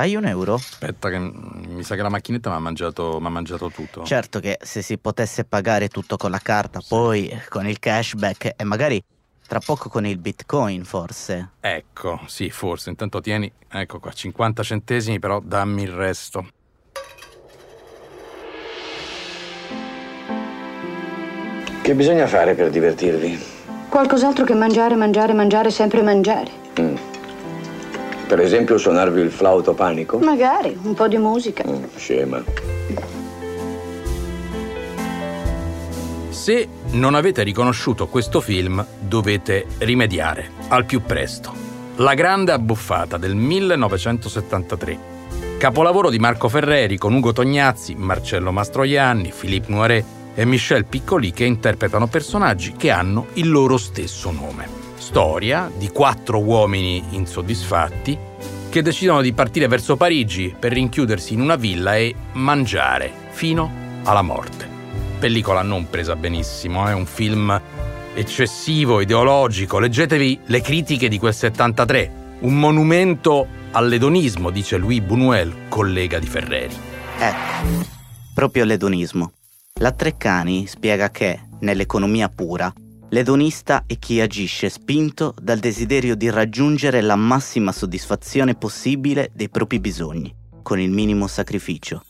Hai 0.00 0.16
un 0.16 0.24
euro? 0.24 0.54
Aspetta, 0.54 1.10
che 1.10 1.18
mi 1.18 1.82
sa 1.82 1.94
che 1.94 2.00
la 2.00 2.08
macchinetta 2.08 2.48
mi 2.48 2.56
ha 2.56 2.58
mangiato, 2.58 3.20
mangiato, 3.20 3.68
tutto. 3.68 4.02
Certo 4.02 4.40
che 4.40 4.56
se 4.62 4.80
si 4.80 4.96
potesse 4.96 5.44
pagare 5.44 5.88
tutto 5.88 6.16
con 6.16 6.30
la 6.30 6.38
carta, 6.38 6.80
sì. 6.80 6.86
poi 6.88 7.30
con 7.50 7.68
il 7.68 7.78
cashback 7.78 8.54
e 8.56 8.64
magari 8.64 8.98
tra 9.46 9.58
poco 9.58 9.90
con 9.90 10.06
il 10.06 10.16
bitcoin, 10.16 10.84
forse. 10.84 11.50
Ecco, 11.60 12.18
sì, 12.28 12.48
forse. 12.48 12.88
Intanto 12.88 13.20
tieni, 13.20 13.52
ecco 13.68 14.00
qua, 14.00 14.10
50 14.10 14.62
centesimi, 14.62 15.18
però 15.18 15.38
dammi 15.38 15.82
il 15.82 15.92
resto. 15.92 16.48
Che 21.82 21.94
bisogna 21.94 22.26
fare 22.26 22.54
per 22.54 22.70
divertirvi? 22.70 23.38
Qualcos'altro 23.90 24.46
che 24.46 24.54
mangiare, 24.54 24.94
mangiare, 24.94 25.34
mangiare, 25.34 25.70
sempre 25.70 26.00
mangiare. 26.00 26.50
Mm. 26.80 27.09
Per 28.30 28.38
esempio 28.38 28.78
suonarvi 28.78 29.22
il 29.22 29.32
flauto 29.32 29.74
panico? 29.74 30.20
Magari, 30.20 30.78
un 30.84 30.94
po' 30.94 31.08
di 31.08 31.18
musica. 31.18 31.64
Mm, 31.68 31.82
scema. 31.96 32.40
Se 36.28 36.68
non 36.92 37.16
avete 37.16 37.42
riconosciuto 37.42 38.06
questo 38.06 38.40
film, 38.40 38.86
dovete 39.00 39.66
rimediare 39.78 40.48
al 40.68 40.84
più 40.84 41.02
presto. 41.02 41.52
La 41.96 42.14
grande 42.14 42.52
abbuffata 42.52 43.16
del 43.16 43.34
1973. 43.34 44.98
Capolavoro 45.58 46.08
di 46.08 46.20
Marco 46.20 46.48
Ferreri 46.48 46.98
con 46.98 47.12
Ugo 47.12 47.32
Tognazzi, 47.32 47.96
Marcello 47.96 48.52
Mastroianni, 48.52 49.32
Philippe 49.36 49.72
Noiret 49.72 50.04
e 50.36 50.44
Michel 50.44 50.84
Piccoli 50.84 51.32
che 51.32 51.46
interpretano 51.46 52.06
personaggi 52.06 52.74
che 52.74 52.92
hanno 52.92 53.26
il 53.32 53.50
loro 53.50 53.76
stesso 53.76 54.30
nome 54.30 54.80
storia 55.10 55.68
di 55.76 55.88
quattro 55.88 56.38
uomini 56.38 57.02
insoddisfatti 57.10 58.16
che 58.70 58.82
decidono 58.82 59.20
di 59.20 59.32
partire 59.32 59.66
verso 59.66 59.96
Parigi 59.96 60.54
per 60.58 60.72
rinchiudersi 60.72 61.34
in 61.34 61.40
una 61.40 61.56
villa 61.56 61.96
e 61.96 62.14
mangiare 62.32 63.12
fino 63.30 63.70
alla 64.04 64.22
morte. 64.22 64.68
Pellicola 65.18 65.62
non 65.62 65.90
presa 65.90 66.16
benissimo, 66.16 66.86
è 66.86 66.94
un 66.94 67.04
film 67.04 67.60
eccessivo, 68.14 69.00
ideologico. 69.00 69.78
Leggetevi 69.78 70.40
le 70.46 70.60
critiche 70.62 71.08
di 71.08 71.18
quel 71.18 71.34
73, 71.34 72.12
un 72.40 72.58
monumento 72.58 73.46
all'edonismo, 73.72 74.50
dice 74.50 74.76
Louis 74.76 75.00
Buñuel, 75.00 75.68
collega 75.68 76.18
di 76.18 76.26
Ferreri. 76.26 76.74
Ecco, 77.18 77.86
proprio 78.32 78.64
l'edonismo. 78.64 79.32
La 79.80 79.92
Treccani 79.92 80.66
spiega 80.66 81.10
che, 81.10 81.40
nell'economia 81.60 82.28
pura, 82.28 82.72
L'edonista 83.12 83.84
è 83.88 83.98
chi 83.98 84.20
agisce 84.20 84.68
spinto 84.68 85.34
dal 85.42 85.58
desiderio 85.58 86.14
di 86.14 86.30
raggiungere 86.30 87.00
la 87.00 87.16
massima 87.16 87.72
soddisfazione 87.72 88.54
possibile 88.54 89.32
dei 89.34 89.48
propri 89.48 89.80
bisogni, 89.80 90.32
con 90.62 90.78
il 90.78 90.92
minimo 90.92 91.26
sacrificio. 91.26 92.04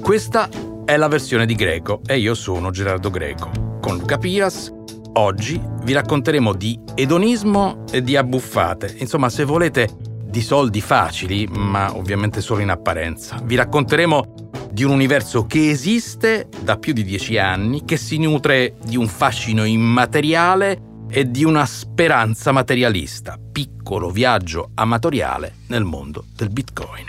Questa 0.00 0.48
è 0.84 0.96
la 0.96 1.08
versione 1.08 1.46
di 1.46 1.56
Greco 1.56 2.02
e 2.06 2.18
io 2.18 2.34
sono 2.34 2.70
Gerardo 2.70 3.10
Greco. 3.10 3.78
Con 3.80 3.98
Luca 3.98 4.18
Piras 4.18 4.72
oggi 5.14 5.60
vi 5.82 5.94
racconteremo 5.94 6.54
di 6.54 6.78
edonismo 6.94 7.86
e 7.90 8.02
di 8.02 8.16
abbuffate. 8.16 8.94
Insomma, 8.98 9.30
se 9.30 9.42
volete 9.42 9.88
di 10.36 10.42
soldi 10.42 10.80
facili, 10.80 11.48
ma 11.48 11.96
ovviamente 11.96 12.40
solo 12.40 12.60
in 12.60 12.70
apparenza. 12.70 13.40
Vi 13.42 13.56
racconteremo 13.56 14.45
di 14.76 14.84
un 14.84 14.90
universo 14.90 15.46
che 15.46 15.70
esiste 15.70 16.50
da 16.60 16.76
più 16.76 16.92
di 16.92 17.02
dieci 17.02 17.38
anni, 17.38 17.86
che 17.86 17.96
si 17.96 18.18
nutre 18.18 18.74
di 18.84 18.98
un 18.98 19.08
fascino 19.08 19.64
immateriale 19.64 21.06
e 21.08 21.30
di 21.30 21.44
una 21.44 21.64
speranza 21.64 22.52
materialista, 22.52 23.38
piccolo 23.50 24.10
viaggio 24.10 24.72
amatoriale 24.74 25.60
nel 25.68 25.84
mondo 25.84 26.26
del 26.36 26.50
Bitcoin. 26.50 27.06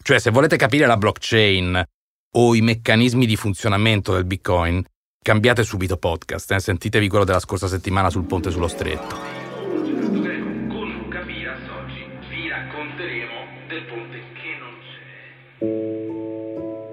Cioè, 0.00 0.20
se 0.20 0.30
volete 0.30 0.56
capire 0.56 0.86
la 0.86 0.96
blockchain 0.96 1.82
o 2.36 2.54
i 2.54 2.60
meccanismi 2.60 3.26
di 3.26 3.34
funzionamento 3.34 4.12
del 4.12 4.24
Bitcoin, 4.24 4.80
cambiate 5.20 5.64
subito 5.64 5.96
podcast, 5.96 6.52
eh? 6.52 6.60
sentitevi 6.60 7.08
quello 7.08 7.24
della 7.24 7.40
scorsa 7.40 7.66
settimana 7.66 8.08
sul 8.08 8.22
ponte 8.22 8.52
sullo 8.52 8.68
stretto. 8.68 9.29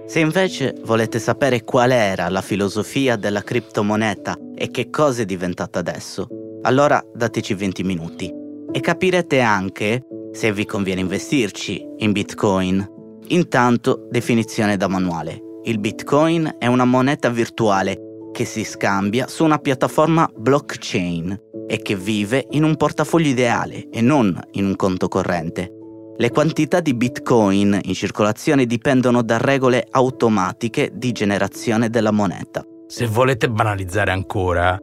Se 0.07 0.21
invece 0.21 0.73
volete 0.85 1.19
sapere 1.19 1.65
qual 1.65 1.91
era 1.91 2.29
la 2.29 2.39
filosofia 2.39 3.17
della 3.17 3.43
criptomoneta 3.43 4.37
e 4.55 4.71
che 4.71 4.89
cosa 4.89 5.23
è 5.23 5.25
diventata 5.25 5.79
adesso, 5.79 6.29
allora 6.61 7.03
dateci 7.13 7.53
20 7.53 7.83
minuti 7.83 8.33
e 8.71 8.79
capirete 8.79 9.41
anche 9.41 10.01
se 10.31 10.53
vi 10.53 10.65
conviene 10.65 11.01
investirci 11.01 11.85
in 11.97 12.13
Bitcoin. 12.13 12.89
Intanto, 13.27 14.07
definizione 14.09 14.77
da 14.77 14.87
manuale. 14.87 15.41
Il 15.63 15.77
Bitcoin 15.77 16.55
è 16.57 16.67
una 16.67 16.85
moneta 16.85 17.29
virtuale 17.29 18.29
che 18.31 18.45
si 18.45 18.63
scambia 18.63 19.27
su 19.27 19.43
una 19.43 19.57
piattaforma 19.57 20.31
blockchain 20.33 21.37
e 21.67 21.81
che 21.81 21.97
vive 21.97 22.47
in 22.51 22.63
un 22.63 22.77
portafoglio 22.77 23.27
ideale 23.27 23.89
e 23.89 23.99
non 23.99 24.39
in 24.51 24.67
un 24.67 24.75
conto 24.77 25.09
corrente. 25.09 25.76
Le 26.19 26.31
quantità 26.31 26.79
di 26.79 26.95
bitcoin 26.95 27.79
in 27.79 27.93
circolazione 27.93 28.65
dipendono 28.65 29.21
da 29.21 29.37
regole 29.37 29.85
automatiche 29.91 30.89
di 30.91 31.11
generazione 31.11 31.91
della 31.91 32.09
moneta. 32.09 32.63
Se 32.87 33.05
volete 33.05 33.51
banalizzare 33.51 34.09
ancora, 34.09 34.79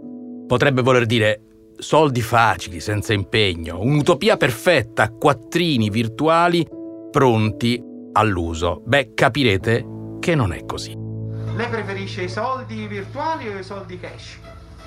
potrebbe 0.46 0.80
voler 0.80 1.06
dire 1.06 1.72
soldi 1.76 2.22
facili, 2.22 2.78
senza 2.78 3.14
impegno, 3.14 3.80
un'utopia 3.80 4.36
perfetta, 4.36 5.10
quattrini 5.10 5.90
virtuali 5.90 6.64
pronti 7.10 7.82
all'uso. 8.12 8.82
Beh, 8.86 9.14
capirete 9.14 9.84
che 10.20 10.36
non 10.36 10.52
è 10.52 10.64
così. 10.64 10.96
Lei 11.56 11.68
preferisce 11.68 12.22
i 12.22 12.28
soldi 12.28 12.86
virtuali 12.86 13.48
o 13.48 13.58
i 13.58 13.64
soldi 13.64 13.98
cash? 13.98 14.38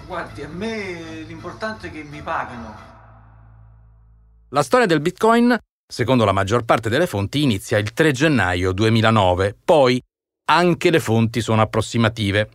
Guardi, 0.07 0.43
a 0.43 0.49
me 0.49 1.25
l'importante 1.27 1.87
è 1.87 1.91
che 1.91 2.03
mi 2.09 2.21
pagano. 2.21 2.73
La 4.51 4.63
storia 4.63 4.85
del 4.85 5.01
Bitcoin 5.01 5.57
secondo 5.87 6.25
la 6.25 6.33
maggior 6.33 6.65
parte 6.65 6.89
delle 6.89 7.07
fonti, 7.07 7.43
inizia 7.43 7.77
il 7.77 7.93
3 7.93 8.11
gennaio 8.11 8.73
2009, 8.73 9.55
poi 9.63 10.01
anche 10.49 10.89
le 10.89 10.99
fonti 10.99 11.41
sono 11.41 11.61
approssimative. 11.61 12.49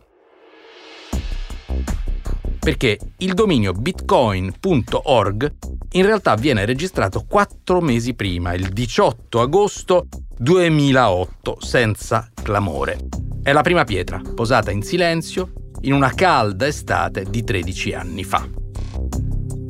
Perché 2.59 2.97
il 3.17 3.33
dominio 3.33 3.73
bitcoin.org 3.73 5.55
in 5.91 6.05
realtà 6.05 6.35
viene 6.35 6.63
registrato 6.65 7.25
quattro 7.27 7.81
mesi 7.81 8.13
prima, 8.13 8.53
il 8.53 8.69
18 8.69 9.41
agosto 9.41 10.07
2008, 10.37 11.57
senza 11.59 12.29
clamore. 12.41 12.97
È 13.41 13.51
la 13.51 13.61
prima 13.61 13.83
pietra, 13.83 14.21
posata 14.33 14.71
in 14.71 14.81
silenzio 14.81 15.51
in 15.81 15.93
una 15.93 16.13
calda 16.13 16.65
estate 16.65 17.25
di 17.25 17.43
13 17.43 17.93
anni 17.93 18.23
fa. 18.23 18.47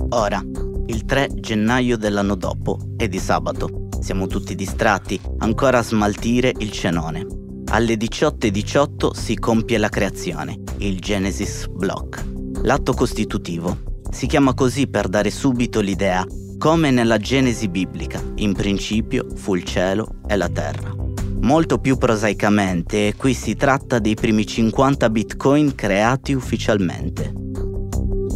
Ora, 0.09 0.43
il 0.93 1.05
3 1.05 1.29
gennaio 1.39 1.97
dell'anno 1.97 2.35
dopo 2.35 2.77
è 2.95 3.07
di 3.07 3.17
sabato. 3.17 3.87
Siamo 3.99 4.27
tutti 4.27 4.53
distratti, 4.53 5.19
ancora 5.39 5.79
a 5.79 5.83
smaltire 5.83 6.53
il 6.59 6.71
cenone. 6.71 7.25
Alle 7.71 7.95
18.18 7.95 8.47
18 8.49 9.13
si 9.15 9.35
compie 9.35 9.79
la 9.79 9.89
creazione, 9.89 10.61
il 10.77 10.99
Genesis 10.99 11.65
Block. 11.67 12.23
L'atto 12.61 12.93
costitutivo. 12.93 13.75
Si 14.11 14.27
chiama 14.27 14.53
così 14.53 14.85
per 14.87 15.07
dare 15.07 15.31
subito 15.31 15.81
l'idea, 15.81 16.23
come 16.59 16.91
nella 16.91 17.17
Genesi 17.17 17.67
biblica, 17.69 18.21
in 18.35 18.53
principio 18.53 19.25
fu 19.33 19.55
il 19.55 19.63
cielo 19.63 20.17
e 20.27 20.35
la 20.35 20.49
terra. 20.49 20.93
Molto 21.41 21.79
più 21.79 21.97
prosaicamente, 21.97 23.15
qui 23.17 23.33
si 23.33 23.55
tratta 23.55 23.97
dei 23.97 24.13
primi 24.13 24.45
50 24.45 25.09
bitcoin 25.09 25.73
creati 25.73 26.33
ufficialmente. 26.33 27.33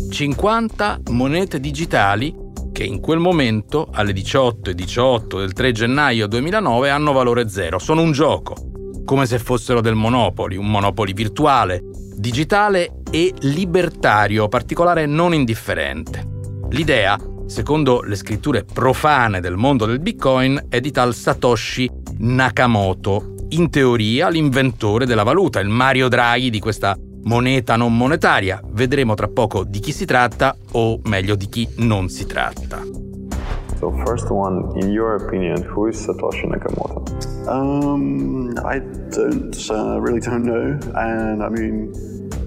50 0.09 1.01
monete 1.11 1.59
digitali 1.59 2.45
che 2.77 2.83
in 2.83 2.99
quel 2.99 3.17
momento, 3.17 3.89
alle 3.91 4.11
18.18 4.11 4.69
18 4.69 5.39
del 5.39 5.53
3 5.53 5.71
gennaio 5.71 6.27
2009, 6.27 6.91
hanno 6.91 7.11
valore 7.11 7.49
zero. 7.49 7.79
Sono 7.79 8.03
un 8.03 8.11
gioco, 8.11 8.53
come 9.03 9.25
se 9.25 9.39
fossero 9.39 9.81
del 9.81 9.95
Monopoli, 9.95 10.57
un 10.57 10.69
Monopoli 10.69 11.11
virtuale, 11.13 11.81
digitale 12.15 13.01
e 13.09 13.33
libertario, 13.39 14.47
particolare 14.47 15.07
non 15.07 15.33
indifferente. 15.33 16.23
L'idea 16.69 17.19
secondo 17.47 18.01
le 18.01 18.15
scritture 18.15 18.63
profane 18.63 19.39
del 19.39 19.55
mondo 19.55 19.87
del 19.87 19.99
Bitcoin, 19.99 20.67
è 20.69 20.79
di 20.79 20.91
tal 20.91 21.15
Satoshi 21.15 21.89
Nakamoto, 22.19 23.33
in 23.49 23.71
teoria 23.71 24.29
l'inventore 24.29 25.07
della 25.07 25.23
valuta, 25.23 25.59
il 25.61 25.69
Mario 25.69 26.09
Draghi 26.09 26.51
di 26.51 26.59
questa 26.59 26.95
moneta 27.23 27.75
non 27.75 27.95
monetaria. 27.95 28.61
Vedremo 28.71 29.13
tra 29.13 29.27
poco 29.27 29.63
di 29.63 29.79
chi 29.79 29.91
si 29.91 30.05
tratta 30.05 30.55
o 30.73 30.99
meglio 31.03 31.35
di 31.35 31.47
chi 31.47 31.67
non 31.77 32.09
si 32.09 32.25
tratta. 32.25 32.81
So 33.79 33.91
first 34.05 34.29
one, 34.31 34.71
in 34.81 34.91
your 34.91 35.21
opinion, 35.21 35.61
who 35.63 35.87
is 35.87 36.03
Satoshi 36.03 36.47
Nakamoto? 36.47 37.03
Um, 37.47 38.53
I 38.65 38.79
don't 39.09 39.55
uh, 39.69 39.99
really 40.01 40.19
don't 40.19 40.43
know, 40.43 40.79
and 40.95 41.43
I 41.43 41.49
mean. 41.49 41.91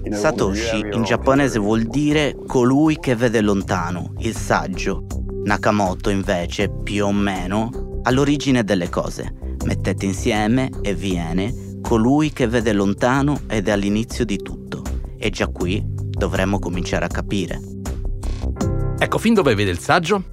Satoshi 0.09 0.89
in 0.91 1.03
giapponese 1.03 1.57
vuol 1.57 1.83
dire 1.83 2.35
colui 2.47 2.99
che 2.99 3.15
vede 3.15 3.39
lontano, 3.39 4.13
il 4.19 4.35
saggio. 4.35 5.05
Nakamoto 5.45 6.09
invece, 6.09 6.69
più 6.69 7.05
o 7.05 7.13
meno, 7.13 7.69
ha 8.03 8.11
l'origine 8.11 8.63
delle 8.63 8.89
cose. 8.89 9.33
Mettete 9.63 10.05
insieme 10.05 10.69
e 10.81 10.93
viene 10.93 11.53
colui 11.91 12.31
che 12.31 12.47
vede 12.47 12.71
lontano 12.71 13.41
ed 13.49 13.67
è 13.67 13.71
all'inizio 13.71 14.23
di 14.23 14.37
tutto. 14.37 14.81
E 15.17 15.29
già 15.29 15.47
qui 15.47 15.83
dovremmo 15.85 16.57
cominciare 16.57 17.03
a 17.03 17.09
capire. 17.09 17.59
Ecco 18.97 19.17
fin 19.17 19.33
dove 19.33 19.53
vede 19.55 19.71
il 19.71 19.79
saggio? 19.79 20.23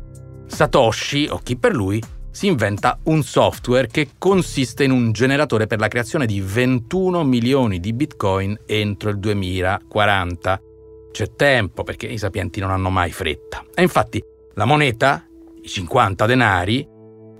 Satoshi, 0.46 1.26
o 1.28 1.40
chi 1.42 1.56
per 1.56 1.74
lui, 1.74 2.00
si 2.30 2.46
inventa 2.46 3.00
un 3.06 3.24
software 3.24 3.88
che 3.88 4.10
consiste 4.18 4.84
in 4.84 4.92
un 4.92 5.10
generatore 5.10 5.66
per 5.66 5.80
la 5.80 5.88
creazione 5.88 6.26
di 6.26 6.40
21 6.40 7.24
milioni 7.24 7.80
di 7.80 7.92
bitcoin 7.92 8.56
entro 8.64 9.10
il 9.10 9.18
2040. 9.18 10.60
C'è 11.10 11.34
tempo 11.34 11.82
perché 11.82 12.06
i 12.06 12.18
sapienti 12.18 12.60
non 12.60 12.70
hanno 12.70 12.90
mai 12.90 13.10
fretta. 13.10 13.64
E 13.74 13.82
infatti 13.82 14.22
la 14.54 14.64
moneta, 14.64 15.26
i 15.60 15.66
50 15.66 16.24
denari, 16.24 16.86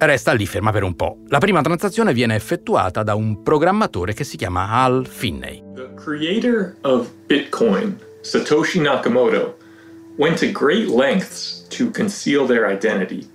resta 0.07 0.33
lì 0.33 0.47
ferma 0.47 0.71
per 0.71 0.83
un 0.83 0.95
po'. 0.95 1.19
La 1.29 1.39
prima 1.39 1.61
transazione 1.61 2.13
viene 2.13 2.35
effettuata 2.35 3.03
da 3.03 3.15
un 3.15 3.43
programmatore 3.43 4.15
che 4.15 4.25
si 4.25 4.37
chiama 4.37 4.69
Hal 4.71 5.07
Finney. 5.07 5.63
The 5.75 5.93
creator 5.95 6.77
of 6.83 7.11
Bitcoin, 7.27 7.99
Satoshi 8.23 8.81
Nakamoto, 8.81 9.57
went 10.17 10.39
to 10.39 10.51
great 10.51 10.89
lengths 10.89 11.67
to 11.69 11.91
conceal 11.91 12.47
their 12.47 12.71
identity. 12.71 13.27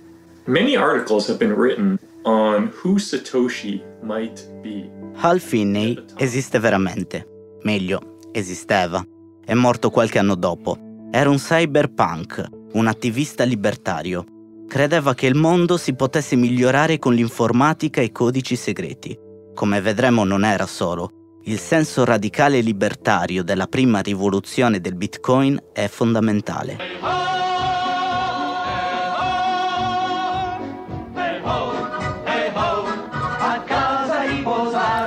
Many 0.46 0.76
articles 0.76 1.26
have 1.28 1.38
been 1.38 1.54
written 1.54 1.98
on 2.24 2.72
who 2.82 2.98
Satoshi 2.98 3.82
might 4.02 4.46
be. 4.62 4.90
Hal 5.16 5.40
Finney 5.40 6.02
esiste 6.16 6.58
veramente. 6.58 7.26
Meglio, 7.62 8.18
esisteva. 8.32 9.04
È 9.44 9.54
morto 9.54 9.90
qualche 9.90 10.18
anno 10.18 10.34
dopo. 10.34 10.78
Era 11.10 11.30
un 11.30 11.36
cyberpunk, 11.36 12.44
un 12.72 12.86
attivista 12.86 13.44
libertario. 13.44 14.24
Credeva 14.68 15.14
che 15.14 15.26
il 15.26 15.36
mondo 15.36 15.76
si 15.76 15.94
potesse 15.94 16.36
migliorare 16.36 16.98
con 16.98 17.14
l'informatica 17.14 18.00
e 18.00 18.04
i 18.04 18.12
codici 18.12 18.56
segreti. 18.56 19.16
Come 19.54 19.80
vedremo 19.80 20.24
non 20.24 20.44
era 20.44 20.66
solo. 20.66 21.10
Il 21.44 21.58
senso 21.58 22.04
radicale 22.04 22.60
libertario 22.60 23.44
della 23.44 23.66
prima 23.66 24.00
rivoluzione 24.00 24.80
del 24.80 24.94
Bitcoin 24.96 25.62
è 25.72 25.86
fondamentale. 25.88 26.78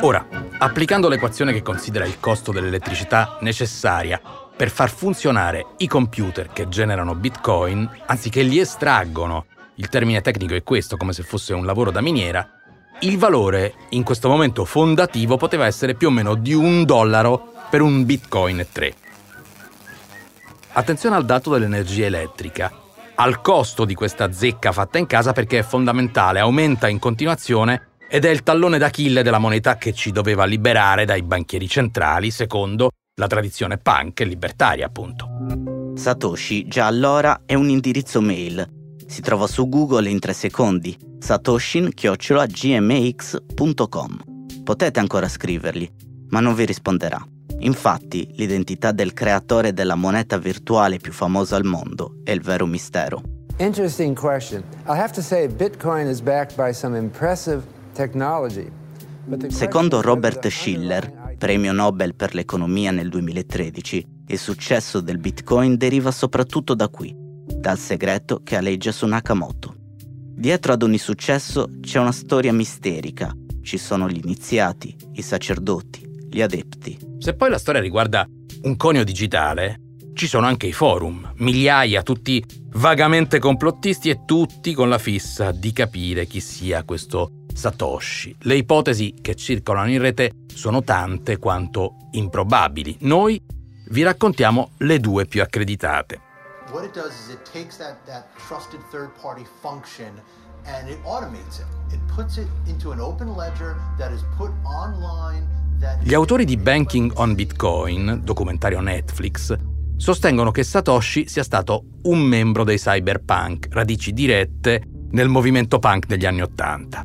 Ora, 0.01 0.25
applicando 0.59 1.09
l'equazione 1.09 1.51
che 1.51 1.63
considera 1.63 2.05
il 2.05 2.19
costo 2.19 2.51
dell'elettricità 2.51 3.37
necessaria 3.41 4.21
per 4.57 4.71
far 4.71 4.89
funzionare 4.89 5.67
i 5.77 5.87
computer 5.87 6.49
che 6.51 6.67
generano 6.67 7.13
bitcoin, 7.13 7.87
anziché 8.07 8.41
li 8.41 8.57
estraggono, 8.57 9.45
il 9.75 9.87
termine 9.87 10.21
tecnico 10.21 10.55
è 10.55 10.63
questo, 10.63 10.97
come 10.97 11.13
se 11.13 11.21
fosse 11.21 11.53
un 11.53 11.63
lavoro 11.63 11.91
da 11.91 12.01
miniera, 12.01 12.49
il 13.01 13.19
valore 13.19 13.75
in 13.89 14.01
questo 14.01 14.27
momento 14.27 14.65
fondativo 14.65 15.37
poteva 15.37 15.67
essere 15.67 15.93
più 15.93 16.07
o 16.07 16.11
meno 16.11 16.33
di 16.33 16.53
un 16.53 16.83
dollaro 16.85 17.53
per 17.69 17.81
un 17.81 18.03
bitcoin 18.03 18.65
3. 18.71 18.93
Attenzione 20.73 21.15
al 21.15 21.25
dato 21.25 21.51
dell'energia 21.51 22.07
elettrica, 22.07 22.71
al 23.13 23.41
costo 23.41 23.85
di 23.85 23.93
questa 23.93 24.31
zecca 24.31 24.71
fatta 24.71 24.97
in 24.97 25.05
casa 25.05 25.33
perché 25.33 25.59
è 25.59 25.63
fondamentale, 25.63 26.39
aumenta 26.39 26.87
in 26.87 26.97
continuazione 26.97 27.89
ed 28.09 28.25
è 28.25 28.29
il 28.29 28.41
tallone 28.41 28.79
d'Achille 28.79 29.21
della 29.21 29.37
moneta 29.37 29.77
che 29.77 29.93
ci 29.93 30.11
doveva 30.11 30.45
liberare 30.45 31.05
dai 31.05 31.21
banchieri 31.21 31.67
centrali, 31.67 32.31
secondo 32.31 32.89
la 33.19 33.25
tradizione 33.25 33.79
punk 33.79 34.19
e 34.19 34.25
libertaria, 34.25 34.85
appunto. 34.85 35.27
Satoshi 35.95 36.67
già 36.67 36.85
allora 36.85 37.41
è 37.47 37.55
un 37.55 37.67
indirizzo 37.69 38.21
mail. 38.21 38.63
Si 39.07 39.21
trova 39.21 39.47
su 39.47 39.67
Google 39.67 40.07
in 40.07 40.19
tre 40.19 40.33
secondi. 40.33 40.95
satoshin-gmx.com. 41.19 44.19
Potete 44.63 44.99
ancora 44.99 45.27
scrivergli, 45.27 45.91
ma 46.29 46.41
non 46.41 46.53
vi 46.53 46.65
risponderà. 46.65 47.19
Infatti, 47.59 48.29
l'identità 48.33 48.91
del 48.91 49.13
creatore 49.13 49.73
della 49.73 49.95
moneta 49.95 50.37
virtuale 50.37 50.99
più 50.99 51.11
famosa 51.11 51.55
al 51.55 51.65
mondo 51.65 52.17
è 52.23 52.29
il 52.29 52.41
vero 52.41 52.67
mistero. 52.67 53.23
Interesting 53.57 54.15
question. 54.15 54.61
I'll 54.85 54.93
have 54.93 55.13
to 55.13 55.23
say 55.23 55.47
Bitcoin 55.47 56.07
is 56.07 56.21
backed 56.21 56.55
by 56.55 56.71
some 56.71 56.95
impressive 56.95 57.63
Secondo 59.49 60.01
Robert 60.01 60.47
Schiller, 60.47 61.26
premio 61.37 61.71
Nobel 61.71 62.15
per 62.15 62.33
l'economia 62.33 62.91
nel 62.91 63.09
2013, 63.09 64.05
il 64.27 64.37
successo 64.37 64.99
del 64.99 65.19
Bitcoin 65.19 65.77
deriva 65.77 66.11
soprattutto 66.11 66.73
da 66.73 66.89
qui, 66.89 67.15
dal 67.15 67.77
segreto 67.77 68.41
che 68.43 68.55
aleggia 68.55 68.91
su 68.91 69.05
Nakamoto. 69.05 69.75
Dietro 70.35 70.73
ad 70.73 70.83
ogni 70.83 70.97
successo 70.97 71.69
c'è 71.79 71.99
una 71.99 72.11
storia 72.11 72.51
misterica, 72.51 73.33
ci 73.61 73.77
sono 73.77 74.09
gli 74.09 74.19
iniziati, 74.21 74.95
i 75.13 75.21
sacerdoti, 75.21 76.27
gli 76.29 76.41
adepti. 76.41 76.97
Se 77.19 77.33
poi 77.33 77.49
la 77.49 77.57
storia 77.57 77.81
riguarda 77.81 78.27
un 78.63 78.75
conio 78.75 79.03
digitale, 79.03 79.81
ci 80.17 80.27
sono 80.27 80.47
anche 80.47 80.65
i 80.65 80.73
forum, 80.73 81.31
migliaia, 81.35 82.01
tutti 82.01 82.43
vagamente 82.71 83.37
complottisti 83.37 84.09
e 84.09 84.25
tutti 84.25 84.73
con 84.73 84.89
la 84.89 84.97
fissa 84.97 85.51
di 85.51 85.71
capire 85.71 86.25
chi 86.25 86.39
sia 86.39 86.83
questo 86.83 87.43
Satoshi. 87.53 88.35
Le 88.41 88.55
ipotesi 88.55 89.13
che 89.21 89.35
circolano 89.35 89.91
in 89.91 89.99
rete 89.99 90.31
sono 90.51 90.83
tante 90.83 91.37
quanto 91.37 92.09
improbabili. 92.11 92.97
Noi 93.01 93.39
vi 93.89 94.01
raccontiamo 94.01 94.71
le 94.77 94.99
due 94.99 95.27
più 95.27 95.43
accreditate. 95.43 96.19
What 96.71 96.83
it 96.83 96.93
does 96.93 97.13
is 97.13 97.29
it 97.29 97.41
takes 97.51 97.77
that, 97.77 98.03
that 98.07 98.25
trusted 98.47 98.81
third 98.89 99.11
party 99.21 99.45
function 99.61 100.19
and 100.65 100.89
it 100.89 100.97
automates 101.05 101.59
it. 101.59 101.67
It 101.93 101.99
puts 102.13 102.37
it 102.37 102.47
into 102.65 102.91
an 102.91 102.99
open 102.99 103.35
ledger 103.35 103.75
that 103.99 104.11
is 104.11 104.23
put 104.35 104.49
online 104.65 105.45
gli 106.01 106.15
autori 106.15 106.43
di 106.43 106.57
Banking 106.57 107.11
on 107.17 107.35
Bitcoin, 107.35 108.21
documentario 108.23 108.79
Netflix, 108.81 109.55
sostengono 109.97 110.51
che 110.51 110.63
Satoshi 110.63 111.27
sia 111.27 111.43
stato 111.43 111.83
un 112.03 112.19
membro 112.19 112.63
dei 112.63 112.77
cyberpunk, 112.77 113.67
radici 113.71 114.13
dirette 114.13 114.81
nel 115.11 115.27
movimento 115.27 115.79
punk 115.79 116.05
degli 116.05 116.25
anni 116.25 116.41
Ottanta. 116.41 117.03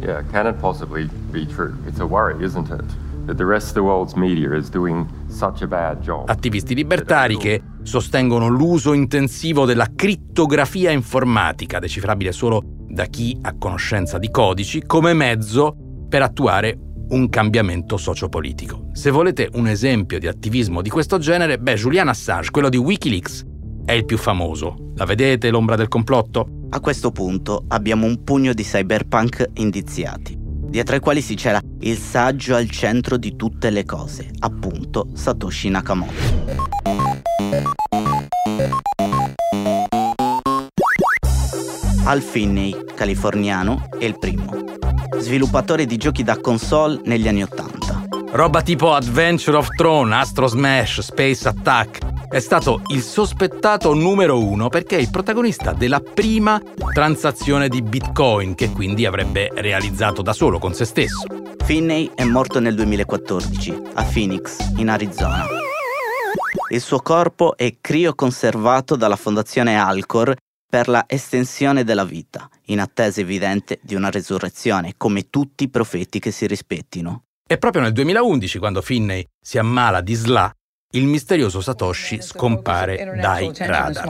Yeah, 0.00 0.24
can 0.32 0.46
it 0.46 0.56
possibly 0.58 1.08
be 1.30 1.46
true? 1.46 1.74
It's 1.86 2.00
a 2.00 2.04
worry, 2.04 2.44
isn't 2.44 2.70
it? 2.70 2.84
That 3.26 3.36
the 3.36 3.44
rest 3.44 3.68
of 3.68 3.74
the 3.74 3.82
world's 3.82 4.14
media 4.14 4.56
is 4.56 4.68
doing 4.68 5.06
such 5.28 5.62
a 5.62 5.66
bad 5.68 6.00
job. 6.00 6.28
Attivisti 6.28 6.74
libertari 6.74 7.36
che 7.36 7.62
sostengono 7.82 8.48
l'uso 8.48 8.94
intensivo 8.94 9.64
della 9.64 9.86
crittografia 9.94 10.90
informatica, 10.90 11.78
decifrabile 11.78 12.32
solo 12.32 12.62
da 12.64 13.04
chi 13.04 13.38
ha 13.42 13.54
conoscenza 13.56 14.18
di 14.18 14.28
codici, 14.30 14.82
come 14.84 15.12
mezzo 15.14 15.76
per 16.08 16.22
attuare 16.22 16.76
un 17.10 17.28
cambiamento 17.28 17.96
sociopolitico. 17.96 18.88
Se 18.92 19.10
volete 19.10 19.48
un 19.54 19.66
esempio 19.66 20.18
di 20.18 20.26
attivismo 20.26 20.82
di 20.82 20.90
questo 20.90 21.18
genere, 21.18 21.58
beh, 21.58 21.74
Julian 21.74 22.08
Assange, 22.08 22.50
quello 22.50 22.68
di 22.68 22.76
Wikileaks, 22.76 23.44
è 23.84 23.92
il 23.92 24.04
più 24.04 24.16
famoso. 24.16 24.92
La 24.96 25.04
vedete 25.04 25.50
l'ombra 25.50 25.76
del 25.76 25.88
complotto? 25.88 26.66
A 26.70 26.80
questo 26.80 27.10
punto 27.10 27.64
abbiamo 27.68 28.06
un 28.06 28.22
pugno 28.24 28.54
di 28.54 28.62
cyberpunk 28.62 29.50
indiziati, 29.54 30.36
dietro 30.38 30.94
ai 30.94 31.00
quali 31.00 31.20
si 31.20 31.34
c'era 31.34 31.60
il 31.80 31.98
saggio 31.98 32.54
al 32.54 32.70
centro 32.70 33.16
di 33.16 33.36
tutte 33.36 33.70
le 33.70 33.84
cose, 33.84 34.30
appunto 34.38 35.08
Satoshi 35.12 35.68
Nakamoto. 35.68 36.12
Al 42.04 42.20
Finney, 42.20 42.74
californiano, 42.94 43.88
è 43.98 44.04
il 44.04 44.18
primo. 44.18 44.80
Sviluppatore 45.18 45.86
di 45.86 45.96
giochi 45.96 46.22
da 46.22 46.38
console 46.40 47.00
negli 47.04 47.28
anni 47.28 47.42
Ottanta. 47.42 48.04
Roba 48.32 48.62
tipo 48.62 48.94
Adventure 48.94 49.56
of 49.56 49.68
Throne, 49.76 50.14
Astro 50.14 50.46
Smash, 50.46 51.00
Space 51.00 51.46
Attack 51.46 52.10
è 52.32 52.40
stato 52.40 52.80
il 52.86 53.02
sospettato 53.02 53.92
numero 53.92 54.42
uno 54.42 54.70
perché 54.70 54.96
è 54.96 55.00
il 55.00 55.10
protagonista 55.10 55.74
della 55.74 56.00
prima 56.00 56.58
transazione 56.94 57.68
di 57.68 57.82
Bitcoin 57.82 58.54
che 58.54 58.70
quindi 58.70 59.04
avrebbe 59.04 59.50
realizzato 59.54 60.22
da 60.22 60.32
solo 60.32 60.58
con 60.58 60.72
se 60.72 60.86
stesso. 60.86 61.26
Finney 61.62 62.10
è 62.14 62.24
morto 62.24 62.58
nel 62.58 62.74
2014 62.74 63.82
a 63.92 64.02
Phoenix, 64.02 64.56
in 64.76 64.88
Arizona. 64.88 65.46
Il 66.70 66.80
suo 66.80 67.00
corpo 67.00 67.54
è 67.54 67.76
crioconservato 67.82 68.96
dalla 68.96 69.16
fondazione 69.16 69.76
Alcor 69.76 70.34
per 70.66 70.88
la 70.88 71.04
estensione 71.06 71.84
della 71.84 72.04
vita, 72.04 72.48
in 72.66 72.80
attesa 72.80 73.20
evidente 73.20 73.78
di 73.82 73.94
una 73.94 74.10
resurrezione, 74.10 74.94
come 74.96 75.30
tutti 75.30 75.64
i 75.64 75.68
profeti 75.68 76.18
che 76.18 76.30
si 76.30 76.46
rispettino. 76.46 77.24
E 77.46 77.58
proprio 77.58 77.82
nel 77.82 77.92
2011, 77.92 78.58
quando 78.58 78.80
Finney 78.80 79.26
si 79.40 79.58
ammala 79.58 80.00
di 80.00 80.14
SLA, 80.14 80.54
il 80.94 81.06
misterioso 81.06 81.60
Satoshi 81.60 82.20
scompare 82.20 83.16
dai 83.18 83.50
radar. 83.56 84.04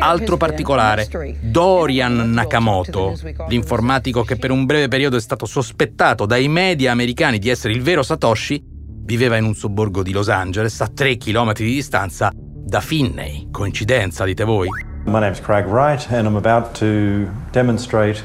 Altro 0.00 0.36
particolare, 0.36 1.08
Dorian 1.40 2.32
Nakamoto, 2.32 3.16
l'informatico 3.46 4.24
che 4.24 4.36
per 4.36 4.50
un 4.50 4.64
breve 4.64 4.88
periodo 4.88 5.16
è 5.16 5.20
stato 5.20 5.46
sospettato 5.46 6.26
dai 6.26 6.48
media 6.48 6.90
americani 6.90 7.38
di 7.38 7.48
essere 7.48 7.72
il 7.72 7.82
vero 7.82 8.02
Satoshi, 8.02 8.73
viveva 9.04 9.36
in 9.36 9.44
un 9.44 9.54
sobborgo 9.54 10.02
di 10.02 10.12
Los 10.12 10.28
Angeles 10.28 10.80
a 10.80 10.88
3 10.88 11.16
km 11.16 11.52
di 11.52 11.72
distanza 11.72 12.32
da 12.34 12.80
Finney. 12.80 13.48
Coincidenza, 13.50 14.24
dite 14.24 14.44
voi? 14.44 14.68
My 15.04 15.20
name 15.20 15.32
is 15.32 15.40
Craig 15.40 15.66
Wright 15.66 16.06
and 16.10 16.26
I'm 16.26 16.36
about 16.36 16.78
to 16.78 17.28
demonstrate 17.52 18.22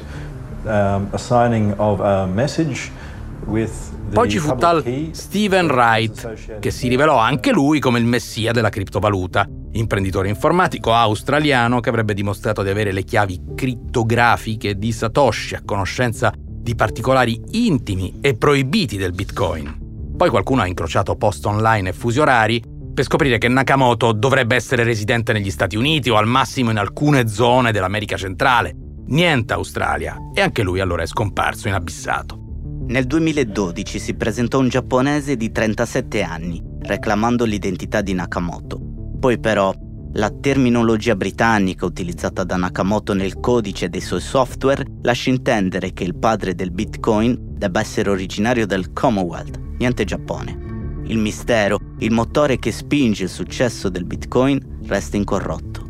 um, 0.64 1.08
a 1.12 1.18
signing 1.18 1.74
of 1.76 2.00
a 2.00 2.26
message 2.26 2.90
poi 4.12 4.28
ci 4.28 4.38
fu 4.38 4.54
tal 4.56 5.10
Steven 5.12 5.66
Wright, 5.66 6.58
che 6.60 6.70
si 6.70 6.88
rivelò 6.88 7.16
anche 7.16 7.52
lui 7.52 7.80
come 7.80 7.98
il 7.98 8.04
messia 8.04 8.52
della 8.52 8.68
criptovaluta, 8.68 9.48
imprenditore 9.72 10.28
informatico 10.28 10.92
australiano 10.92 11.80
che 11.80 11.88
avrebbe 11.88 12.14
dimostrato 12.14 12.62
di 12.62 12.68
avere 12.68 12.92
le 12.92 13.02
chiavi 13.02 13.40
crittografiche 13.56 14.76
di 14.76 14.92
Satoshi 14.92 15.54
a 15.54 15.62
conoscenza 15.64 16.32
di 16.36 16.74
particolari 16.74 17.40
intimi 17.52 18.18
e 18.20 18.34
proibiti 18.34 18.96
del 18.96 19.12
Bitcoin. 19.12 19.89
Poi 20.20 20.28
qualcuno 20.28 20.60
ha 20.60 20.66
incrociato 20.66 21.16
post 21.16 21.46
online 21.46 21.88
e 21.88 21.92
fusi 21.94 22.20
orari 22.20 22.62
per 22.92 23.04
scoprire 23.04 23.38
che 23.38 23.48
Nakamoto 23.48 24.12
dovrebbe 24.12 24.54
essere 24.54 24.84
residente 24.84 25.32
negli 25.32 25.50
Stati 25.50 25.76
Uniti 25.76 26.10
o 26.10 26.16
al 26.16 26.26
massimo 26.26 26.70
in 26.70 26.76
alcune 26.76 27.26
zone 27.26 27.72
dell'America 27.72 28.18
centrale, 28.18 28.76
niente 29.06 29.54
Australia, 29.54 30.18
e 30.34 30.42
anche 30.42 30.62
lui 30.62 30.80
allora 30.80 31.04
è 31.04 31.06
scomparso 31.06 31.68
inabissato. 31.68 32.38
Nel 32.88 33.06
2012 33.06 33.98
si 33.98 34.14
presentò 34.14 34.58
un 34.58 34.68
giapponese 34.68 35.36
di 35.36 35.50
37 35.50 36.20
anni, 36.20 36.62
reclamando 36.80 37.46
l'identità 37.46 38.02
di 38.02 38.12
Nakamoto. 38.12 38.78
Poi 39.18 39.40
però 39.40 39.72
la 40.12 40.30
terminologia 40.38 41.16
britannica 41.16 41.86
utilizzata 41.86 42.44
da 42.44 42.58
Nakamoto 42.58 43.14
nel 43.14 43.40
codice 43.40 43.88
dei 43.88 44.02
suoi 44.02 44.20
software 44.20 44.84
lascia 45.00 45.30
intendere 45.30 45.94
che 45.94 46.04
il 46.04 46.18
padre 46.18 46.54
del 46.54 46.72
Bitcoin 46.72 47.48
debba 47.60 47.80
essere 47.80 48.08
originario 48.08 48.66
del 48.66 48.94
Commonwealth, 48.94 49.60
niente 49.76 50.04
Giappone. 50.04 51.02
Il 51.04 51.18
mistero, 51.18 51.78
il 51.98 52.10
motore 52.10 52.58
che 52.58 52.72
spinge 52.72 53.24
il 53.24 53.28
successo 53.28 53.90
del 53.90 54.06
Bitcoin, 54.06 54.78
resta 54.86 55.18
incorrotto 55.18 55.88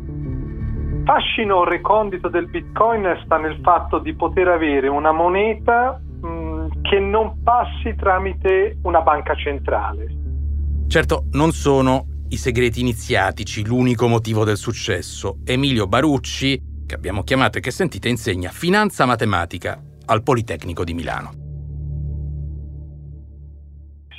fascino 1.03 1.63
recondito 1.63 2.29
del 2.29 2.47
Bitcoin 2.47 3.03
sta 3.25 3.37
nel 3.37 3.59
fatto 3.61 3.99
di 3.99 4.13
poter 4.13 4.47
avere 4.47 4.87
una 4.87 5.11
moneta 5.11 5.99
mh, 5.99 6.27
mm, 6.27 6.67
che 6.81 6.99
non 6.99 7.41
passi 7.43 7.95
tramite 7.97 8.77
una 8.83 9.01
banca 9.01 9.35
centrale. 9.35 10.15
Certo, 10.87 11.25
non 11.31 11.51
sono 11.51 12.05
i 12.29 12.37
segreti 12.37 12.79
iniziatici 12.79 13.65
l'unico 13.65 14.07
motivo 14.07 14.45
del 14.45 14.57
successo. 14.57 15.39
Emilio 15.43 15.87
Barucci, 15.87 16.61
che 16.85 16.95
abbiamo 16.95 17.23
chiamato 17.23 17.57
e 17.57 17.61
che 17.61 17.71
sentite, 17.71 18.07
insegna 18.07 18.51
finanza 18.51 19.05
matematica 19.05 19.81
al 20.05 20.23
Politecnico 20.23 20.83
di 20.83 20.93
Milano. 20.93 21.40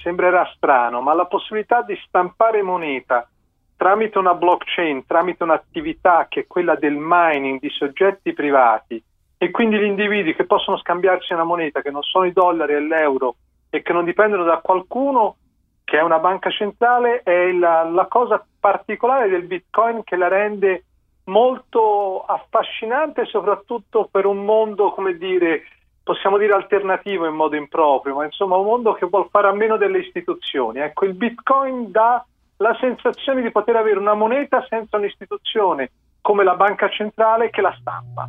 Sembrerà 0.03 0.51
strano, 0.55 1.01
ma 1.01 1.15
la 1.15 1.27
possibilità 1.27 1.83
di 1.83 1.97
stampare 2.07 2.63
moneta 2.63 3.27
tramite 3.77 4.19
una 4.19 4.35
blockchain, 4.35 5.07
tramite 5.07 5.43
un'attività 5.43 6.27
che 6.29 6.41
è 6.41 6.47
quella 6.47 6.77
del 6.77 6.97
mining 6.97 7.59
di 7.61 7.69
soggetti 7.71 8.33
privati 8.33 9.03
e 9.37 9.51
quindi 9.51 9.77
gli 9.77 9.85
individui 9.85 10.37
che 10.37 10.45
possono 10.45 10.77
scambiarsi 10.77 11.33
una 11.33 11.43
moneta 11.43 11.83
che 11.83 11.91
non 11.91 12.03
sono 12.03 12.25
i 12.27 12.33
dollari 12.33 12.75
e 12.75 12.81
l'euro 12.81 13.35
e 13.71 13.83
che 13.83 13.93
non 13.93 14.05
dipendono 14.05 14.45
da 14.45 14.59
qualcuno 14.59 15.37
che 15.83 15.99
è 15.99 16.03
una 16.03 16.21
banca 16.21 16.49
centrale 16.51 17.23
è 17.25 17.51
la, 17.51 17.83
la 17.83 18.07
cosa 18.07 18.45
particolare 18.61 19.29
del 19.29 19.43
bitcoin 19.43 20.05
che 20.05 20.15
la 20.15 20.29
rende 20.29 20.85
molto 21.25 22.25
affascinante 22.25 23.25
soprattutto 23.25 24.09
per 24.09 24.27
un 24.27 24.45
mondo 24.45 24.93
come 24.93 25.17
dire 25.17 25.65
possiamo 26.03 26.39
dire 26.39 26.53
alternativo 26.53 27.27
in 27.27 27.35
modo 27.35 27.57
improprio 27.57 28.17
ma 28.17 28.25
insomma 28.25 28.57
un 28.57 28.67
mondo 28.67 28.95
che 28.95 29.07
vuole 29.07 29.29
fare 29.31 29.49
a 29.49 29.53
meno 29.53 29.77
delle 29.77 29.99
istituzioni 29.99 30.81
ecco 30.81 31.05
il 31.05 31.15
bitcoin 31.15 31.91
dà 31.91 32.25
la 32.63 32.77
sensazione 32.81 33.43
di 33.43 33.51
poter 33.51 33.77
avere 33.77 33.99
una 33.99 34.15
moneta 34.15 34.65
senza 34.69 34.97
un'istituzione 34.97 35.91
come 36.23 36.45
la 36.45 36.55
banca 36.55 36.89
centrale 36.89 37.51
che 37.51 37.61
la 37.61 37.77
stampa. 37.79 38.29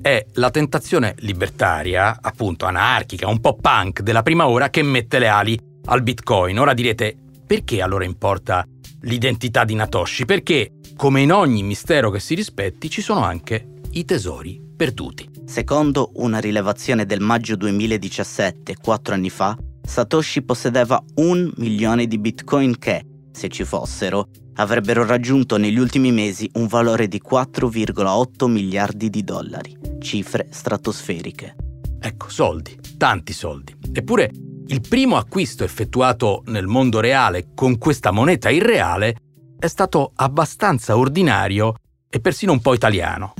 È 0.00 0.24
la 0.34 0.50
tentazione 0.50 1.14
libertaria, 1.18 2.18
appunto 2.22 2.64
anarchica, 2.64 3.28
un 3.28 3.40
po' 3.40 3.56
punk 3.56 4.00
della 4.00 4.22
prima 4.22 4.48
ora 4.48 4.70
che 4.70 4.82
mette 4.82 5.18
le 5.18 5.28
ali 5.28 5.60
al 5.86 6.02
bitcoin. 6.02 6.58
Ora 6.58 6.72
direte, 6.72 7.16
perché 7.46 7.82
allora 7.82 8.04
importa 8.04 8.64
l'identità 9.02 9.64
di 9.64 9.74
Natoshi? 9.74 10.24
Perché, 10.24 10.72
come 10.96 11.20
in 11.20 11.32
ogni 11.32 11.62
mistero 11.62 12.10
che 12.10 12.20
si 12.20 12.34
rispetti, 12.34 12.88
ci 12.88 13.02
sono 13.02 13.22
anche 13.22 13.66
i 13.92 14.04
tesori 14.04 14.69
perduti. 14.80 15.28
Secondo 15.44 16.12
una 16.14 16.38
rilevazione 16.38 17.04
del 17.04 17.20
maggio 17.20 17.54
2017, 17.54 18.76
quattro 18.80 19.12
anni 19.12 19.28
fa, 19.28 19.54
Satoshi 19.82 20.40
possedeva 20.40 21.04
un 21.16 21.52
milione 21.56 22.06
di 22.06 22.16
bitcoin 22.16 22.78
che, 22.78 23.04
se 23.30 23.48
ci 23.48 23.64
fossero, 23.64 24.28
avrebbero 24.54 25.04
raggiunto 25.04 25.58
negli 25.58 25.76
ultimi 25.76 26.12
mesi 26.12 26.48
un 26.54 26.66
valore 26.66 27.08
di 27.08 27.20
4,8 27.22 28.46
miliardi 28.46 29.10
di 29.10 29.22
dollari, 29.22 29.76
cifre 29.98 30.46
stratosferiche. 30.48 31.56
Ecco, 32.00 32.30
soldi, 32.30 32.78
tanti 32.96 33.34
soldi. 33.34 33.76
Eppure 33.92 34.30
il 34.68 34.80
primo 34.80 35.18
acquisto 35.18 35.62
effettuato 35.62 36.42
nel 36.46 36.66
mondo 36.66 37.00
reale 37.00 37.50
con 37.54 37.76
questa 37.76 38.12
moneta 38.12 38.48
irreale 38.48 39.14
è 39.58 39.66
stato 39.66 40.12
abbastanza 40.14 40.96
ordinario 40.96 41.74
e 42.08 42.18
persino 42.20 42.52
un 42.52 42.62
po' 42.62 42.72
italiano. 42.72 43.34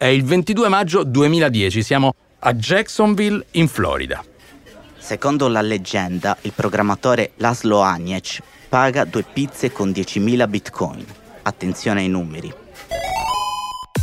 È 0.00 0.06
il 0.06 0.24
22 0.24 0.68
maggio 0.68 1.04
2010, 1.04 1.82
siamo 1.82 2.14
a 2.38 2.54
Jacksonville, 2.54 3.44
in 3.50 3.68
Florida. 3.68 4.24
Secondo 4.96 5.46
la 5.48 5.60
leggenda, 5.60 6.38
il 6.40 6.52
programmatore 6.54 7.32
Laszlo 7.36 7.82
Agnec 7.82 8.40
paga 8.70 9.04
due 9.04 9.26
pizze 9.30 9.70
con 9.72 9.90
10.000 9.90 10.48
bitcoin. 10.48 11.04
Attenzione 11.42 12.00
ai 12.00 12.08
numeri. 12.08 12.50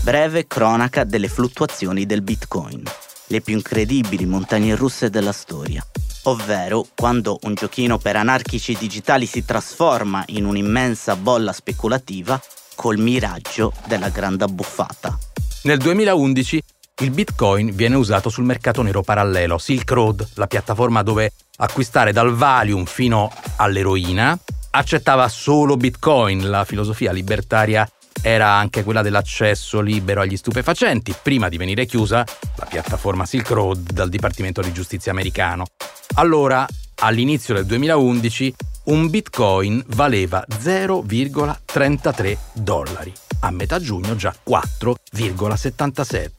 Breve 0.04 0.46
cronaca 0.46 1.04
delle 1.04 1.30
fluttuazioni 1.30 2.06
del 2.06 2.22
bitcoin. 2.22 2.84
Le 3.26 3.42
più 3.42 3.56
incredibili 3.56 4.28
montagne 4.28 4.76
russe 4.76 5.10
della 5.10 5.32
storia. 5.32 5.84
Ovvero 6.26 6.86
quando 6.94 7.40
un 7.42 7.56
giochino 7.56 7.98
per 7.98 8.18
anarchici 8.18 8.78
digitali 8.78 9.26
si 9.26 9.44
trasforma 9.44 10.24
in 10.28 10.46
un'immensa 10.46 11.16
bolla 11.16 11.54
speculativa 11.54 12.40
col 12.76 13.00
miraggio 13.00 13.74
della 13.88 14.10
grande 14.10 14.44
abbuffata. 14.44 15.18
Nel 15.68 15.80
2011 15.80 16.64
il 17.02 17.12
Bitcoin 17.12 17.76
viene 17.76 17.98
usato 17.98 18.30
sul 18.30 18.46
mercato 18.46 18.82
nero 18.82 19.02
parallelo, 19.02 19.58
Silk 19.58 19.92
Road, 19.92 20.30
la 20.36 20.48
piattaforma 20.48 21.04
dove 21.04 21.34
acquistare 21.58 22.14
dal 22.14 22.34
Valium 22.34 22.86
fino 22.86 23.30
all'eroina, 23.58 24.40
accettava 24.70 25.28
solo 25.28 25.76
Bitcoin, 25.76 26.50
la 26.50 26.64
filosofia 26.64 27.12
libertaria 27.12 27.86
era 28.22 28.54
anche 28.54 28.86
quella 28.86 29.02
dell'accesso 29.02 29.82
libero 29.82 30.22
agli 30.22 30.38
stupefacenti, 30.38 31.14
prima 31.22 31.50
di 31.50 31.58
venire 31.58 31.86
chiusa 31.86 32.24
la 32.56 32.66
piattaforma 32.66 33.26
Silk 33.26 33.50
Road 33.50 33.92
dal 33.92 34.08
Dipartimento 34.08 34.62
di 34.62 34.72
Giustizia 34.72 35.12
americano. 35.12 35.66
Allora, 36.14 36.66
all'inizio 37.02 37.54
del 37.54 37.66
2011, 37.66 38.56
un 38.86 39.10
bitcoin 39.10 39.84
valeva 39.88 40.46
0,33 40.50 42.38
dollari, 42.54 43.12
a 43.40 43.52
metà 43.52 43.80
giugno 43.80 44.16
già 44.16 44.34
4,77. 44.48 46.30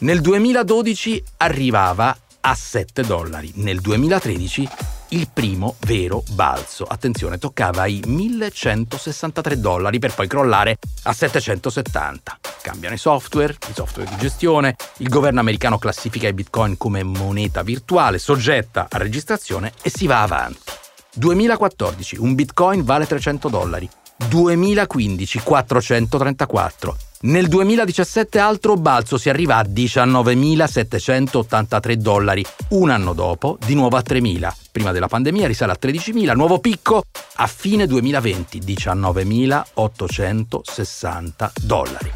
Nel 0.00 0.20
2012 0.20 1.22
arrivava 1.38 2.16
a 2.40 2.54
7 2.54 3.02
dollari, 3.02 3.50
nel 3.56 3.80
2013 3.80 4.68
il 5.10 5.28
primo 5.32 5.76
vero 5.80 6.22
balzo. 6.30 6.84
Attenzione, 6.84 7.38
toccava 7.38 7.86
i 7.86 8.02
1163 8.06 9.58
dollari 9.60 9.98
per 9.98 10.14
poi 10.14 10.26
crollare 10.26 10.78
a 11.04 11.12
770. 11.12 12.38
Cambiano 12.62 12.94
i 12.94 12.98
software, 12.98 13.56
i 13.68 13.72
software 13.72 14.08
di 14.10 14.16
gestione, 14.16 14.76
il 14.98 15.08
governo 15.08 15.40
americano 15.40 15.78
classifica 15.78 16.28
i 16.28 16.34
bitcoin 16.34 16.76
come 16.76 17.02
moneta 17.02 17.62
virtuale 17.62 18.18
soggetta 18.18 18.88
a 18.90 18.98
registrazione 18.98 19.72
e 19.82 19.90
si 19.90 20.06
va 20.06 20.22
avanti. 20.22 20.72
2014 21.14 22.16
un 22.18 22.34
bitcoin 22.34 22.84
vale 22.84 23.06
300 23.06 23.48
dollari. 23.48 23.88
2015 24.28 25.40
434. 25.40 26.96
Nel 27.20 27.48
2017 27.48 28.38
altro 28.38 28.76
balzo 28.76 29.18
si 29.18 29.28
arriva 29.28 29.56
a 29.56 29.62
19.783 29.62 31.94
dollari. 31.94 32.46
Un 32.70 32.90
anno 32.90 33.12
dopo, 33.12 33.58
di 33.64 33.74
nuovo 33.74 33.96
a 33.96 34.04
3.000. 34.06 34.52
Prima 34.70 34.92
della 34.92 35.08
pandemia 35.08 35.48
risale 35.48 35.72
a 35.72 35.78
13.000, 35.80 36.36
nuovo 36.36 36.60
picco 36.60 37.02
a 37.36 37.46
fine 37.48 37.86
2020, 37.86 38.60
19.860 38.60 41.50
dollari. 41.60 42.12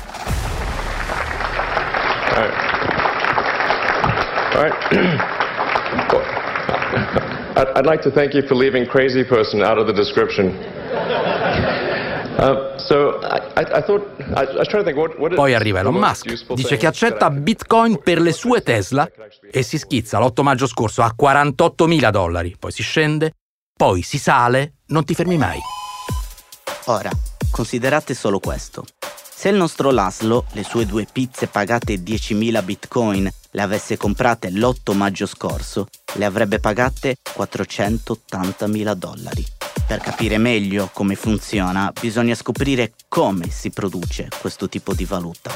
Right. 2.34 2.52
All 4.54 4.62
right. 4.62 4.74
I'd 7.54 7.84
like 7.86 8.02
to 8.02 8.10
thank 8.10 8.34
you 8.34 8.42
for 8.46 8.54
leaving 8.54 8.86
crazy 8.86 9.24
person 9.24 9.62
out 9.62 9.78
of 9.78 9.86
the 9.86 9.92
description. 9.92 10.56
Poi 15.34 15.54
arriva 15.54 15.80
Elon 15.80 15.94
Musk, 15.94 16.54
dice 16.54 16.76
che 16.76 16.86
accetta 16.86 17.30
Bitcoin 17.30 18.00
per 18.02 18.20
le 18.20 18.32
sue 18.32 18.62
Tesla 18.62 19.08
e 19.50 19.62
si 19.62 19.78
schizza 19.78 20.18
l'8 20.18 20.42
maggio 20.42 20.66
scorso 20.66 21.02
a 21.02 21.14
48.000 21.18 22.10
dollari. 22.10 22.56
Poi 22.58 22.72
si 22.72 22.82
scende, 22.82 23.34
poi 23.76 24.02
si 24.02 24.18
sale, 24.18 24.74
non 24.86 25.04
ti 25.04 25.14
fermi 25.14 25.36
mai. 25.36 25.60
Ora, 26.86 27.10
considerate 27.50 28.14
solo 28.14 28.40
questo. 28.40 28.84
Se 28.98 29.48
il 29.48 29.56
nostro 29.56 29.90
Laszlo 29.90 30.44
le 30.52 30.62
sue 30.62 30.86
due 30.86 31.06
pizze 31.10 31.46
pagate 31.46 31.94
10.000 31.94 32.64
bitcoin 32.64 33.30
le 33.54 33.62
avesse 33.62 33.96
comprate 33.96 34.50
l'8 34.50 34.94
maggio 34.94 35.26
scorso, 35.26 35.88
le 36.14 36.24
avrebbe 36.24 36.58
pagate 36.58 37.16
480.000 37.36 38.92
dollari. 38.94 39.44
Per 39.86 40.00
capire 40.00 40.38
meglio 40.38 40.88
come 40.92 41.16
funziona, 41.16 41.92
bisogna 41.98 42.34
scoprire 42.34 42.92
come 43.08 43.50
si 43.50 43.70
produce 43.70 44.28
questo 44.40 44.68
tipo 44.68 44.94
di 44.94 45.04
valuta. 45.04 45.50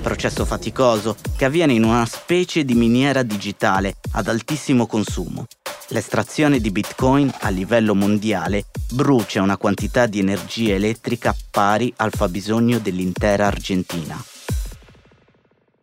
Processo 0.00 0.44
faticoso 0.44 1.16
che 1.36 1.44
avviene 1.44 1.74
in 1.74 1.84
una 1.84 2.06
specie 2.06 2.64
di 2.64 2.74
miniera 2.74 3.22
digitale 3.22 3.96
ad 4.12 4.28
altissimo 4.28 4.86
consumo. 4.86 5.46
L'estrazione 5.88 6.58
di 6.58 6.70
Bitcoin 6.70 7.30
a 7.40 7.48
livello 7.50 7.94
mondiale 7.94 8.66
brucia 8.90 9.42
una 9.42 9.56
quantità 9.56 10.06
di 10.06 10.20
energia 10.20 10.74
elettrica 10.74 11.36
pari 11.50 11.92
al 11.96 12.12
fabbisogno 12.12 12.78
dell'intera 12.78 13.46
Argentina. 13.46 14.22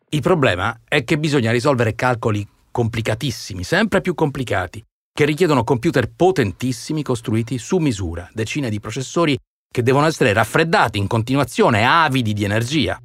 Il 0.10 0.22
problema 0.22 0.79
è 0.88 1.03
che 1.03 1.20
bisogna 1.20 1.51
risolvere 1.51 1.94
calcoli 1.94 2.48
complicatissimi, 2.72 3.63
sempre 3.63 4.01
più 4.01 4.15
complicati, 4.15 4.84
che 5.13 5.25
richiedono 5.25 5.63
computer 5.63 6.10
potentissimi 6.10 7.03
costruiti 7.03 7.58
su 7.60 7.77
misura, 7.77 8.27
decine 8.34 8.70
di 8.70 8.79
processori 8.79 9.38
che 9.72 9.84
devono 9.84 10.08
essere 10.08 10.34
raffreddati 10.34 10.98
in 10.98 11.08
continuazione, 11.08 11.86
avidi 11.86 12.34
di 12.34 12.44
energia. 12.44 12.98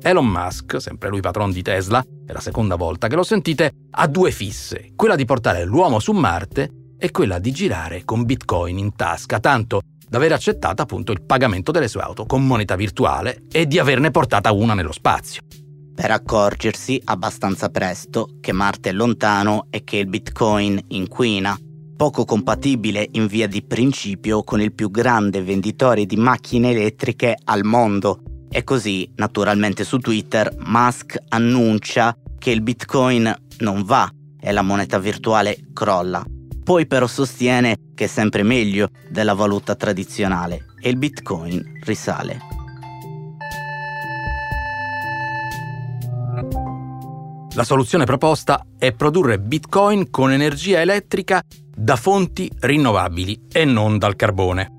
Elon 0.00 0.26
Musk, 0.26 0.80
sempre 0.80 1.10
lui 1.10 1.20
patron 1.20 1.50
di 1.50 1.60
Tesla, 1.60 2.02
è 2.28 2.32
la 2.34 2.40
seconda 2.40 2.76
volta 2.76 3.08
che 3.08 3.14
lo 3.14 3.22
sentite, 3.22 3.72
ha 3.92 4.06
due 4.06 4.30
fisse, 4.30 4.92
quella 4.94 5.16
di 5.16 5.24
portare 5.24 5.64
l'uomo 5.64 5.98
su 5.98 6.12
Marte 6.12 6.70
e 6.98 7.10
quella 7.10 7.38
di 7.38 7.52
girare 7.52 8.04
con 8.04 8.26
Bitcoin 8.26 8.76
in 8.76 8.94
tasca, 8.94 9.40
tanto 9.40 9.80
da 10.06 10.18
aver 10.18 10.32
accettato 10.32 10.82
appunto 10.82 11.10
il 11.12 11.22
pagamento 11.22 11.70
delle 11.70 11.88
sue 11.88 12.02
auto 12.02 12.26
con 12.26 12.46
moneta 12.46 12.76
virtuale 12.76 13.44
e 13.50 13.66
di 13.66 13.78
averne 13.78 14.10
portata 14.10 14.52
una 14.52 14.74
nello 14.74 14.92
spazio. 14.92 15.40
Per 15.94 16.10
accorgersi 16.10 17.00
abbastanza 17.02 17.70
presto 17.70 18.28
che 18.40 18.52
Marte 18.52 18.90
è 18.90 18.92
lontano 18.92 19.66
e 19.70 19.82
che 19.82 19.96
il 19.96 20.06
Bitcoin 20.06 20.78
inquina, 20.88 21.58
poco 21.96 22.26
compatibile 22.26 23.08
in 23.12 23.26
via 23.26 23.48
di 23.48 23.64
principio 23.64 24.44
con 24.44 24.60
il 24.60 24.74
più 24.74 24.90
grande 24.90 25.42
venditore 25.42 26.04
di 26.04 26.16
macchine 26.16 26.72
elettriche 26.72 27.38
al 27.42 27.64
mondo. 27.64 28.20
E 28.50 28.64
così, 28.64 29.10
naturalmente 29.16 29.84
su 29.84 29.98
Twitter, 29.98 30.54
Musk 30.64 31.16
annuncia 31.28 32.16
che 32.38 32.50
il 32.50 32.62
Bitcoin 32.62 33.34
non 33.58 33.82
va 33.82 34.10
e 34.40 34.52
la 34.52 34.62
moneta 34.62 34.98
virtuale 34.98 35.58
crolla. 35.72 36.24
Poi 36.64 36.86
però 36.86 37.06
sostiene 37.06 37.76
che 37.94 38.04
è 38.04 38.08
sempre 38.08 38.42
meglio 38.42 38.88
della 39.10 39.34
valuta 39.34 39.74
tradizionale 39.74 40.66
e 40.80 40.90
il 40.90 40.96
Bitcoin 40.96 41.80
risale. 41.84 42.38
La 47.54 47.64
soluzione 47.64 48.04
proposta 48.04 48.64
è 48.78 48.92
produrre 48.92 49.40
Bitcoin 49.40 50.10
con 50.10 50.30
energia 50.30 50.80
elettrica 50.80 51.42
da 51.74 51.96
fonti 51.96 52.50
rinnovabili 52.60 53.46
e 53.50 53.64
non 53.64 53.98
dal 53.98 54.14
carbone. 54.14 54.77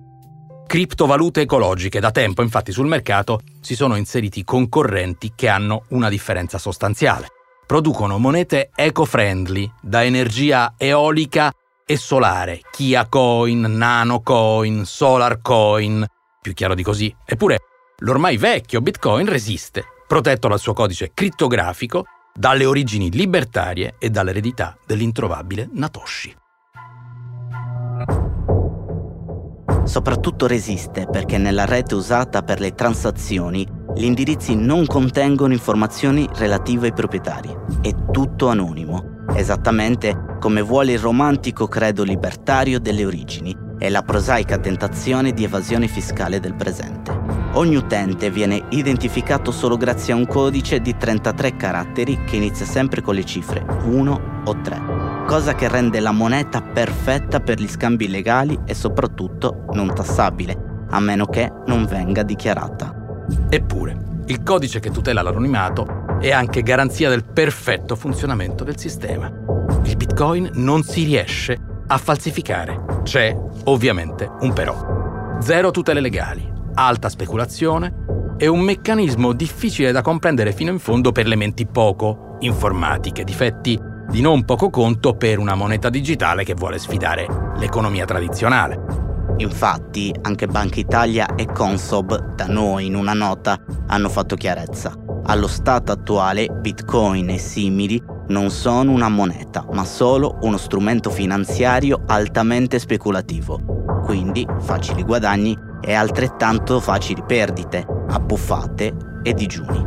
Criptovalute 0.69 1.41
ecologiche 1.41 1.99
da 1.99 2.11
tempo 2.11 2.43
infatti 2.43 2.71
sul 2.71 2.85
mercato 2.85 3.39
si 3.59 3.73
sono 3.73 3.95
inseriti 3.95 4.43
concorrenti 4.43 5.33
che 5.35 5.47
hanno 5.47 5.85
una 5.89 6.09
differenza 6.09 6.59
sostanziale. 6.59 7.29
Producono 7.65 8.19
monete 8.19 8.69
eco-friendly 8.75 9.71
da 9.81 10.03
energia 10.03 10.75
eolica 10.77 11.51
e 11.83 11.97
solare, 11.97 12.61
Kia 12.69 13.07
Coin, 13.07 13.61
Nano 13.61 14.21
Coin, 14.21 14.85
Solar 14.85 15.41
Coin, 15.41 16.05
più 16.39 16.53
chiaro 16.53 16.75
di 16.75 16.83
così. 16.83 17.13
Eppure 17.25 17.61
l'ormai 18.01 18.37
vecchio 18.37 18.79
Bitcoin 18.79 19.27
resiste, 19.27 19.85
protetto 20.07 20.49
dal 20.49 20.59
suo 20.59 20.73
codice 20.73 21.09
crittografico, 21.15 22.03
dalle 22.31 22.65
origini 22.65 23.09
libertarie 23.09 23.95
e 23.97 24.11
dall'eredità 24.11 24.77
dell'introvabile 24.85 25.67
Natoshi. 25.73 26.37
Soprattutto 29.89 30.45
resiste 30.45 31.07
perché 31.11 31.39
nella 31.39 31.65
rete 31.65 31.95
usata 31.95 32.43
per 32.43 32.59
le 32.59 32.75
transazioni 32.75 33.67
gli 33.95 34.03
indirizzi 34.03 34.53
non 34.55 34.85
contengono 34.85 35.51
informazioni 35.51 36.29
relative 36.35 36.85
ai 36.85 36.93
proprietari. 36.93 37.49
È 37.81 37.91
tutto 38.11 38.49
anonimo, 38.49 39.25
esattamente 39.33 40.37
come 40.39 40.61
vuole 40.61 40.91
il 40.91 40.99
romantico 40.99 41.67
credo 41.67 42.03
libertario 42.03 42.79
delle 42.79 43.03
origini 43.03 43.57
e 43.79 43.89
la 43.89 44.03
prosaica 44.03 44.59
tentazione 44.59 45.33
di 45.33 45.43
evasione 45.43 45.87
fiscale 45.87 46.39
del 46.39 46.53
presente. 46.53 47.19
Ogni 47.53 47.75
utente 47.75 48.29
viene 48.29 48.63
identificato 48.69 49.49
solo 49.51 49.75
grazie 49.75 50.13
a 50.13 50.17
un 50.17 50.27
codice 50.27 50.81
di 50.81 50.95
33 50.95 51.55
caratteri 51.55 52.25
che 52.25 52.35
inizia 52.35 52.67
sempre 52.67 53.01
con 53.01 53.15
le 53.15 53.25
cifre 53.25 53.65
1 53.85 54.43
o 54.45 54.61
3, 54.61 54.81
cosa 55.29 55.53
che 55.53 55.67
rende 55.67 55.99
la 55.99 56.11
moneta 56.11 56.59
perfetta 56.59 57.39
per 57.39 57.59
gli 57.59 57.67
scambi 57.67 58.05
illegali 58.05 58.61
e 58.65 58.73
soprattutto 58.73 59.65
non 59.73 59.93
tassabile, 59.93 60.85
a 60.89 60.99
meno 60.99 61.27
che 61.27 61.51
non 61.67 61.85
venga 61.85 62.23
dichiarata. 62.23 63.25
Eppure, 63.47 64.23
il 64.25 64.41
codice 64.41 64.79
che 64.79 64.89
tutela 64.89 65.21
l'anonimato 65.21 66.17
è 66.19 66.31
anche 66.31 66.63
garanzia 66.63 67.09
del 67.09 67.25
perfetto 67.25 67.95
funzionamento 67.95 68.63
del 68.63 68.79
sistema. 68.79 69.31
Il 69.83 69.97
Bitcoin 69.97 70.49
non 70.53 70.81
si 70.81 71.03
riesce 71.03 71.55
a 71.85 71.97
falsificare. 71.99 73.03
C'è, 73.03 73.31
ovviamente, 73.65 74.27
un 74.39 74.51
però. 74.51 75.37
Zero 75.41 75.69
tutele 75.69 75.99
legali, 75.99 76.51
alta 76.73 77.07
speculazione 77.07 78.33
e 78.35 78.47
un 78.47 78.61
meccanismo 78.61 79.33
difficile 79.33 79.91
da 79.91 80.01
comprendere 80.01 80.53
fino 80.53 80.71
in 80.71 80.79
fondo 80.79 81.11
per 81.11 81.27
le 81.27 81.35
menti 81.35 81.67
poco 81.67 82.37
informatiche, 82.39 83.23
difetti 83.23 83.88
di 84.09 84.21
non 84.21 84.43
poco 84.43 84.69
conto 84.69 85.15
per 85.15 85.37
una 85.37 85.55
moneta 85.55 85.89
digitale 85.89 86.43
che 86.43 86.55
vuole 86.55 86.79
sfidare 86.79 87.27
l'economia 87.57 88.05
tradizionale. 88.05 89.07
Infatti, 89.37 90.13
anche 90.23 90.47
Banca 90.47 90.79
Italia 90.79 91.35
e 91.35 91.45
Consob, 91.45 92.33
da 92.35 92.47
noi 92.47 92.87
in 92.87 92.95
una 92.95 93.13
nota, 93.13 93.57
hanno 93.87 94.09
fatto 94.09 94.35
chiarezza. 94.35 94.93
Allo 95.25 95.47
stato 95.47 95.91
attuale, 95.91 96.47
Bitcoin 96.47 97.29
e 97.29 97.37
simili 97.37 98.01
non 98.29 98.49
sono 98.49 98.91
una 98.91 99.09
moneta, 99.09 99.65
ma 99.71 99.85
solo 99.85 100.39
uno 100.41 100.57
strumento 100.57 101.09
finanziario 101.09 102.01
altamente 102.07 102.79
speculativo. 102.79 104.01
Quindi 104.03 104.45
facili 104.59 105.03
guadagni 105.03 105.57
e 105.81 105.93
altrettanto 105.93 106.79
facili 106.79 107.23
perdite, 107.25 107.85
abbuffate 108.09 108.93
e 109.21 109.33
digiuni. 109.33 109.85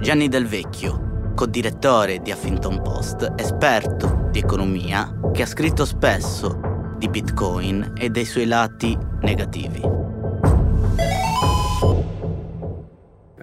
Gianni 0.00 0.28
Del 0.28 0.46
Vecchio, 0.46 1.13
co-direttore 1.34 2.20
di 2.20 2.30
Huffington 2.30 2.80
Post, 2.80 3.34
esperto 3.36 4.28
di 4.30 4.38
economia, 4.38 5.12
che 5.32 5.42
ha 5.42 5.46
scritto 5.46 5.84
spesso 5.84 6.60
di 6.96 7.08
Bitcoin 7.08 7.92
e 7.98 8.08
dei 8.08 8.24
suoi 8.24 8.46
lati 8.46 8.96
negativi. 9.22 9.82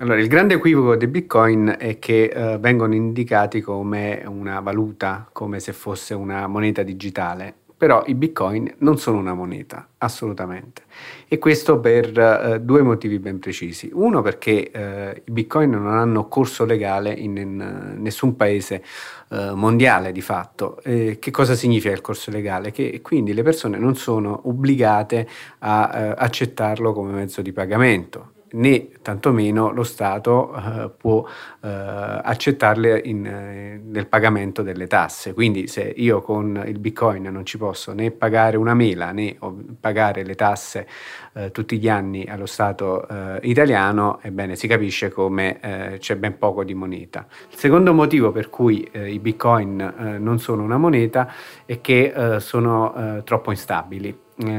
Allora, 0.02 0.20
il 0.20 0.28
grande 0.28 0.56
equivoco 0.56 0.96
di 0.96 1.06
Bitcoin 1.06 1.76
è 1.78 2.00
che 2.00 2.24
eh, 2.24 2.58
vengono 2.58 2.96
indicati 2.96 3.62
come 3.62 4.24
una 4.26 4.60
valuta, 4.60 5.30
come 5.32 5.60
se 5.60 5.74
fosse 5.74 6.16
una 6.16 6.48
moneta 6.48 6.82
digitale, 6.82 7.58
però 7.82 8.04
i 8.06 8.14
bitcoin 8.14 8.76
non 8.82 9.00
sono 9.00 9.18
una 9.18 9.34
moneta, 9.34 9.88
assolutamente. 9.98 10.84
E 11.28 11.40
questo 11.40 11.80
per 11.80 12.16
eh, 12.16 12.62
due 12.62 12.84
motivi 12.84 13.18
ben 13.18 13.40
precisi. 13.40 13.90
Uno 13.92 14.22
perché 14.22 14.70
eh, 14.70 15.24
i 15.26 15.32
bitcoin 15.32 15.72
non 15.72 15.88
hanno 15.88 16.28
corso 16.28 16.64
legale 16.64 17.12
in, 17.12 17.38
in 17.38 17.96
nessun 17.98 18.36
paese 18.36 18.84
eh, 19.30 19.54
mondiale 19.56 20.12
di 20.12 20.22
fatto. 20.22 20.80
che 20.84 21.32
cosa 21.32 21.56
significa 21.56 21.92
il 21.92 22.02
corso 22.02 22.30
legale? 22.30 22.70
Che 22.70 23.02
quindi 23.02 23.34
le 23.34 23.42
persone 23.42 23.80
non 23.80 23.96
sono 23.96 24.42
obbligate 24.44 25.28
a 25.58 25.92
eh, 25.92 26.14
accettarlo 26.16 26.94
come 26.94 27.14
mezzo 27.14 27.42
di 27.42 27.52
pagamento 27.52 28.34
né 28.52 28.90
tantomeno 29.02 29.72
lo 29.72 29.84
Stato 29.84 30.54
eh, 30.54 30.90
può 30.96 31.26
eh, 31.62 31.68
accettarle 31.68 33.02
in, 33.06 33.26
eh, 33.26 33.82
nel 33.84 34.08
pagamento 34.08 34.62
delle 34.62 34.88
tasse. 34.88 35.34
Quindi 35.34 35.68
se 35.68 35.94
io 35.96 36.22
con 36.22 36.62
il 36.66 36.80
Bitcoin 36.80 37.24
non 37.24 37.46
ci 37.46 37.58
posso 37.58 37.94
né 37.94 38.12
pagare 38.12 38.58
una 38.58 38.74
mela 38.74 39.12
né 39.12 39.38
pagare 39.80 40.24
le 40.24 40.36
tasse 40.36 40.88
eh, 41.34 41.52
tutti 41.52 41.80
gli 41.80 41.88
anni 41.88 42.26
allo 42.26 42.46
Stato 42.46 43.08
eh, 43.08 43.40
italiano, 43.44 44.20
ebbene 44.22 44.56
si 44.56 44.68
capisce 44.68 45.10
come 45.10 45.60
eh, 45.62 45.98
c'è 45.98 46.16
ben 46.16 46.38
poco 46.38 46.64
di 46.64 46.74
moneta. 46.74 47.26
Il 47.50 47.58
secondo 47.58 47.94
motivo 47.94 48.32
per 48.32 48.50
cui 48.50 48.90
i 48.94 49.20
Bitcoin 49.20 50.18
non 50.20 50.40
sono 50.40 50.64
una 50.64 50.78
moneta 50.78 51.32
è 51.66 51.80
che 51.82 52.14
sono 52.40 53.22
troppo 53.24 53.52
instabili 53.52 54.18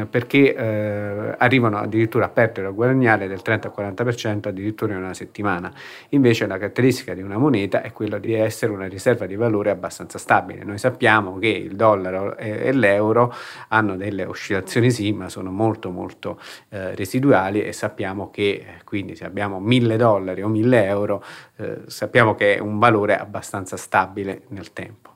perché 0.09 1.35
arrivano 1.39 1.79
addirittura 1.79 2.27
a 2.27 2.29
perdere 2.29 2.67
o 2.67 2.71
a 2.71 2.73
guadagnare 2.73 3.27
del 3.29 3.41
30-40% 3.45 4.32
addirittura 4.41 4.93
in 4.93 4.99
una 4.99 5.15
settimana. 5.15 5.73
Invece 6.11 6.47
la 6.47 6.59
caratteristica 6.59 7.15
di 7.15 7.23
una 7.23 7.39
moneta 7.39 7.83
è 7.83 7.93
quella 7.93 8.19
di 8.19 8.35
essere 8.35 8.73
una 8.73 8.87
riserva 8.87 9.27
di 9.27 9.37
valore 9.37 9.71
abbastanza 9.71 10.19
stabile. 10.19 10.65
Noi 10.65 10.79
sappiamo 10.79 11.39
che 11.39 11.49
il 11.49 11.77
dollaro 11.77 12.37
e, 12.37 12.67
e 12.67 12.73
l'euro 12.73 13.35
hanno 13.69 13.97
delle 13.97 14.25
oscillazioni 14.25 14.91
sì, 14.91 15.13
ma 15.13 15.29
sono 15.29 15.51
molto 15.51 15.91
molto 15.91 16.39
eh, 16.69 16.95
residuali 16.95 17.63
e 17.63 17.73
sappiamo 17.73 18.31
che 18.31 18.43
eh, 18.43 18.85
quindi 18.85 19.17
se 19.17 19.25
abbiamo 19.25 19.61
1000 19.61 19.97
dollari 19.97 20.43
o 20.43 20.49
1000 20.49 20.85
euro 20.85 21.25
eh, 21.57 21.83
sappiamo 21.87 22.35
che 22.35 22.57
è 22.57 22.59
un 22.59 22.79
valore 22.79 23.17
abbastanza 23.17 23.77
stabile 23.77 24.43
nel 24.49 24.73
tempo. 24.73 25.12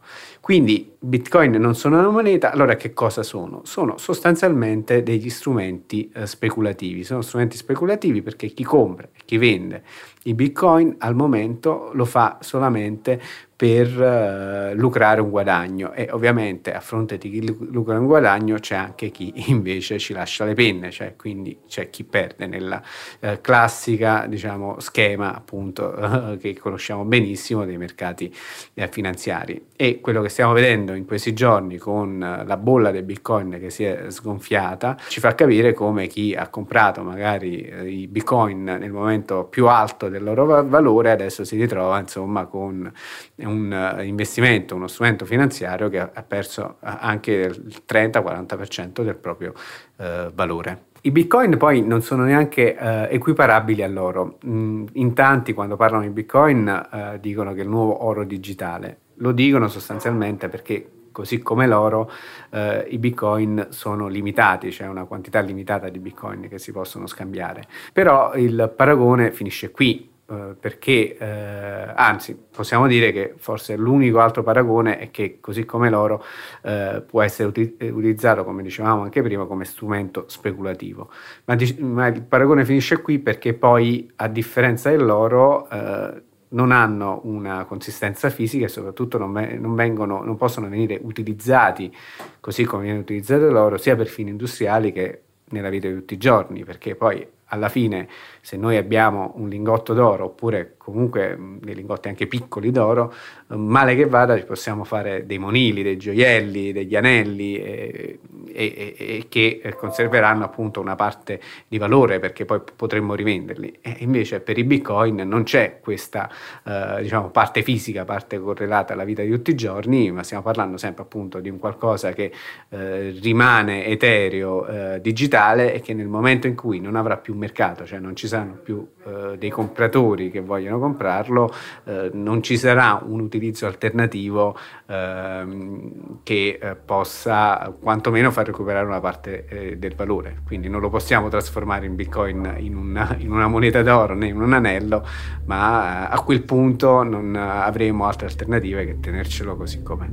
Quindi 0.46 0.92
bitcoin 1.00 1.54
non 1.54 1.74
sono 1.74 1.98
una 1.98 2.08
moneta, 2.08 2.52
allora 2.52 2.76
che 2.76 2.92
cosa 2.92 3.24
sono? 3.24 3.62
Sono 3.64 3.98
sostanzialmente 3.98 5.02
degli 5.02 5.28
strumenti 5.28 6.08
eh, 6.14 6.24
speculativi, 6.28 7.02
sono 7.02 7.20
strumenti 7.20 7.56
speculativi 7.56 8.22
perché 8.22 8.46
chi 8.50 8.62
compra 8.62 9.08
e 9.12 9.22
chi 9.24 9.38
vende 9.38 9.82
i 10.26 10.34
bitcoin 10.34 10.96
al 10.98 11.14
momento 11.14 11.90
lo 11.92 12.04
fa 12.04 12.38
solamente 12.40 13.20
per 13.56 13.88
uh, 13.98 14.78
lucrare 14.78 15.22
un 15.22 15.30
guadagno 15.30 15.92
e 15.94 16.08
ovviamente 16.10 16.74
a 16.74 16.80
fronte 16.80 17.16
di 17.16 17.30
chi 17.30 17.56
lucra 17.70 17.98
un 17.98 18.04
guadagno 18.04 18.58
c'è 18.58 18.76
anche 18.76 19.08
chi 19.08 19.32
invece 19.48 19.98
ci 19.98 20.12
lascia 20.12 20.44
le 20.44 20.52
penne, 20.52 20.90
cioè 20.90 21.16
quindi 21.16 21.60
c'è 21.66 21.88
chi 21.88 22.04
perde 22.04 22.46
nella 22.46 22.82
uh, 23.20 23.40
classica 23.40 24.26
diciamo, 24.28 24.78
schema 24.78 25.34
appunto 25.34 25.94
uh, 25.96 26.36
che 26.38 26.54
conosciamo 26.58 27.04
benissimo 27.04 27.64
dei 27.64 27.78
mercati 27.78 28.32
eh, 28.74 28.88
finanziari. 28.88 29.64
E 29.74 30.00
quello 30.00 30.20
che 30.20 30.28
stiamo 30.28 30.52
vedendo 30.52 30.92
in 30.92 31.06
questi 31.06 31.32
giorni 31.32 31.78
con 31.78 32.18
la 32.18 32.56
bolla 32.58 32.90
del 32.90 33.04
bitcoin 33.04 33.58
che 33.58 33.70
si 33.70 33.84
è 33.84 34.10
sgonfiata 34.10 34.96
ci 35.08 35.20
fa 35.20 35.34
capire 35.34 35.72
come 35.72 36.06
chi 36.08 36.34
ha 36.34 36.48
comprato 36.48 37.02
magari 37.02 38.02
i 38.02 38.06
bitcoin 38.06 38.64
nel 38.64 38.90
momento 38.90 39.44
più 39.44 39.66
alto 39.68 40.08
del 40.16 40.24
loro 40.24 40.66
valore 40.66 41.10
adesso 41.10 41.44
si 41.44 41.56
ritrova 41.56 41.98
insomma 41.98 42.46
con 42.46 42.90
un 43.36 43.94
uh, 43.96 44.02
investimento, 44.02 44.74
uno 44.74 44.88
strumento 44.88 45.24
finanziario 45.24 45.88
che 45.88 45.98
ha 45.98 46.24
perso 46.26 46.76
anche 46.80 47.32
il 47.32 47.82
30-40% 47.86 49.02
del 49.02 49.16
proprio 49.16 49.52
uh, 49.96 50.32
valore. 50.32 50.84
I 51.02 51.10
bitcoin 51.12 51.56
poi 51.56 51.82
non 51.82 52.02
sono 52.02 52.24
neanche 52.24 52.76
uh, 52.78 53.06
equiparabili 53.08 53.82
a 53.82 53.88
loro. 53.88 54.38
Mm, 54.46 54.86
in 54.94 55.14
tanti 55.14 55.52
quando 55.52 55.76
parlano 55.76 56.02
di 56.02 56.10
bitcoin 56.10 56.88
uh, 56.90 57.18
dicono 57.20 57.52
che 57.52 57.60
è 57.60 57.62
il 57.62 57.68
nuovo 57.68 58.04
oro 58.04 58.24
digitale. 58.24 58.98
Lo 59.18 59.32
dicono 59.32 59.68
sostanzialmente 59.68 60.48
perché 60.48 60.95
così 61.16 61.38
come 61.38 61.66
l'oro 61.66 62.10
uh, 62.50 62.84
i 62.88 62.98
bitcoin 62.98 63.68
sono 63.70 64.06
limitati, 64.06 64.68
c'è 64.68 64.74
cioè 64.74 64.88
una 64.88 65.06
quantità 65.06 65.40
limitata 65.40 65.88
di 65.88 65.98
bitcoin 65.98 66.46
che 66.46 66.58
si 66.58 66.72
possono 66.72 67.06
scambiare. 67.06 67.62
Però 67.90 68.34
il 68.34 68.70
paragone 68.76 69.32
finisce 69.32 69.70
qui 69.70 70.10
eh, 70.28 70.56
perché, 70.60 71.16
eh, 71.16 71.92
anzi, 71.94 72.36
possiamo 72.36 72.86
dire 72.86 73.12
che 73.12 73.32
forse 73.38 73.76
l'unico 73.76 74.20
altro 74.20 74.42
paragone 74.42 74.98
è 74.98 75.10
che 75.10 75.38
così 75.40 75.64
come 75.64 75.88
l'oro 75.88 76.22
eh, 76.62 77.02
può 77.06 77.22
essere 77.22 77.48
uti- 77.48 77.76
utilizzato, 77.80 78.44
come 78.44 78.62
dicevamo 78.62 79.02
anche 79.02 79.22
prima, 79.22 79.46
come 79.46 79.64
strumento 79.64 80.24
speculativo. 80.28 81.10
Ma, 81.46 81.54
dic- 81.54 81.78
ma, 81.78 82.08
il 82.08 82.22
paragone 82.24 82.66
finisce 82.66 83.00
qui 83.00 83.20
perché 83.20 83.54
poi, 83.54 84.10
a 84.16 84.28
differenza 84.28 84.90
dell'oro, 84.90 85.70
eh, 85.70 86.22
non 86.56 86.72
hanno 86.72 87.20
una 87.24 87.64
consistenza 87.66 88.30
fisica 88.30 88.64
e 88.64 88.68
soprattutto 88.68 89.18
non, 89.18 89.32
non, 89.60 89.74
vengono, 89.74 90.24
non 90.24 90.36
possono 90.36 90.68
venire 90.68 90.98
utilizzati 91.02 91.94
così 92.40 92.64
come 92.64 92.84
viene 92.84 92.98
utilizzato 92.98 93.50
l'oro, 93.50 93.76
sia 93.76 93.94
per 93.94 94.06
fini 94.06 94.30
industriali 94.30 94.90
che 94.90 95.20
nella 95.50 95.68
vita 95.68 95.86
di 95.86 95.94
tutti 95.94 96.14
i 96.14 96.18
giorni, 96.18 96.64
perché 96.64 96.96
poi 96.96 97.24
alla 97.46 97.68
fine 97.68 98.08
se 98.40 98.56
noi 98.56 98.76
abbiamo 98.76 99.32
un 99.36 99.48
lingotto 99.48 99.92
d'oro 99.92 100.26
oppure 100.26 100.74
comunque 100.78 101.36
dei 101.60 101.74
lingotti 101.74 102.06
anche 102.06 102.28
piccoli 102.28 102.70
d'oro, 102.70 103.12
male 103.48 103.96
che 103.96 104.06
vada 104.06 104.38
ci 104.38 104.44
possiamo 104.44 104.84
fare 104.84 105.26
dei 105.26 105.38
monili, 105.38 105.82
dei 105.82 105.96
gioielli, 105.96 106.70
degli 106.72 106.94
anelli 106.94 107.56
e, 107.56 108.20
e, 108.52 108.94
e 108.96 109.26
che 109.28 109.74
conserveranno 109.76 110.44
appunto 110.44 110.80
una 110.80 110.94
parte 110.94 111.40
di 111.66 111.76
valore 111.78 112.20
perché 112.20 112.44
poi 112.44 112.60
potremmo 112.76 113.16
rivenderli. 113.16 113.78
E 113.80 113.96
invece 113.98 114.38
per 114.38 114.58
i 114.58 114.62
bitcoin 114.62 115.16
non 115.26 115.42
c'è 115.42 115.80
questa 115.80 116.30
eh, 116.64 117.02
diciamo, 117.02 117.30
parte 117.30 117.62
fisica, 117.62 118.04
parte 118.04 118.38
correlata 118.38 118.92
alla 118.92 119.02
vita 119.02 119.22
di 119.22 119.30
tutti 119.30 119.50
i 119.50 119.56
giorni, 119.56 120.12
ma 120.12 120.22
stiamo 120.22 120.44
parlando 120.44 120.76
sempre 120.76 121.02
appunto 121.02 121.40
di 121.40 121.48
un 121.48 121.58
qualcosa 121.58 122.12
che 122.12 122.30
eh, 122.68 123.10
rimane 123.20 123.86
etereo, 123.86 124.66
eh, 124.66 125.00
digitale 125.00 125.74
e 125.74 125.80
che 125.80 125.94
nel 125.94 126.06
momento 126.06 126.46
in 126.46 126.54
cui 126.54 126.78
non 126.78 126.94
avrà 126.94 127.16
più 127.16 127.34
mercato, 127.36 127.84
cioè 127.86 127.98
non 127.98 128.16
ci 128.16 128.26
saranno 128.26 128.54
più 128.62 128.86
eh, 129.04 129.36
dei 129.38 129.50
compratori 129.50 130.30
che 130.30 130.40
vogliono 130.40 130.78
comprarlo, 130.78 131.52
eh, 131.84 132.10
non 132.12 132.42
ci 132.42 132.56
sarà 132.56 133.00
un 133.04 133.20
utilizzo 133.20 133.66
alternativo 133.66 134.56
ehm, 134.86 136.20
che 136.22 136.58
eh, 136.60 136.74
possa 136.74 137.74
quantomeno 137.80 138.30
far 138.30 138.46
recuperare 138.46 138.86
una 138.86 139.00
parte 139.00 139.46
eh, 139.46 139.76
del 139.76 139.94
valore. 139.94 140.40
Quindi 140.44 140.68
non 140.68 140.80
lo 140.80 140.88
possiamo 140.88 141.28
trasformare 141.28 141.86
in 141.86 141.94
bitcoin 141.94 142.54
in 142.58 142.76
una, 142.76 143.14
in 143.18 143.30
una 143.30 143.48
moneta 143.48 143.82
d'oro 143.82 144.14
né 144.14 144.28
in 144.28 144.40
un 144.40 144.52
anello, 144.52 145.06
ma 145.44 146.08
a 146.08 146.20
quel 146.20 146.42
punto 146.42 147.02
non 147.02 147.34
avremo 147.36 148.06
altre 148.06 148.26
alternative 148.26 148.86
che 148.86 149.00
tenercelo 149.00 149.56
così 149.56 149.82
com'è. 149.82 150.08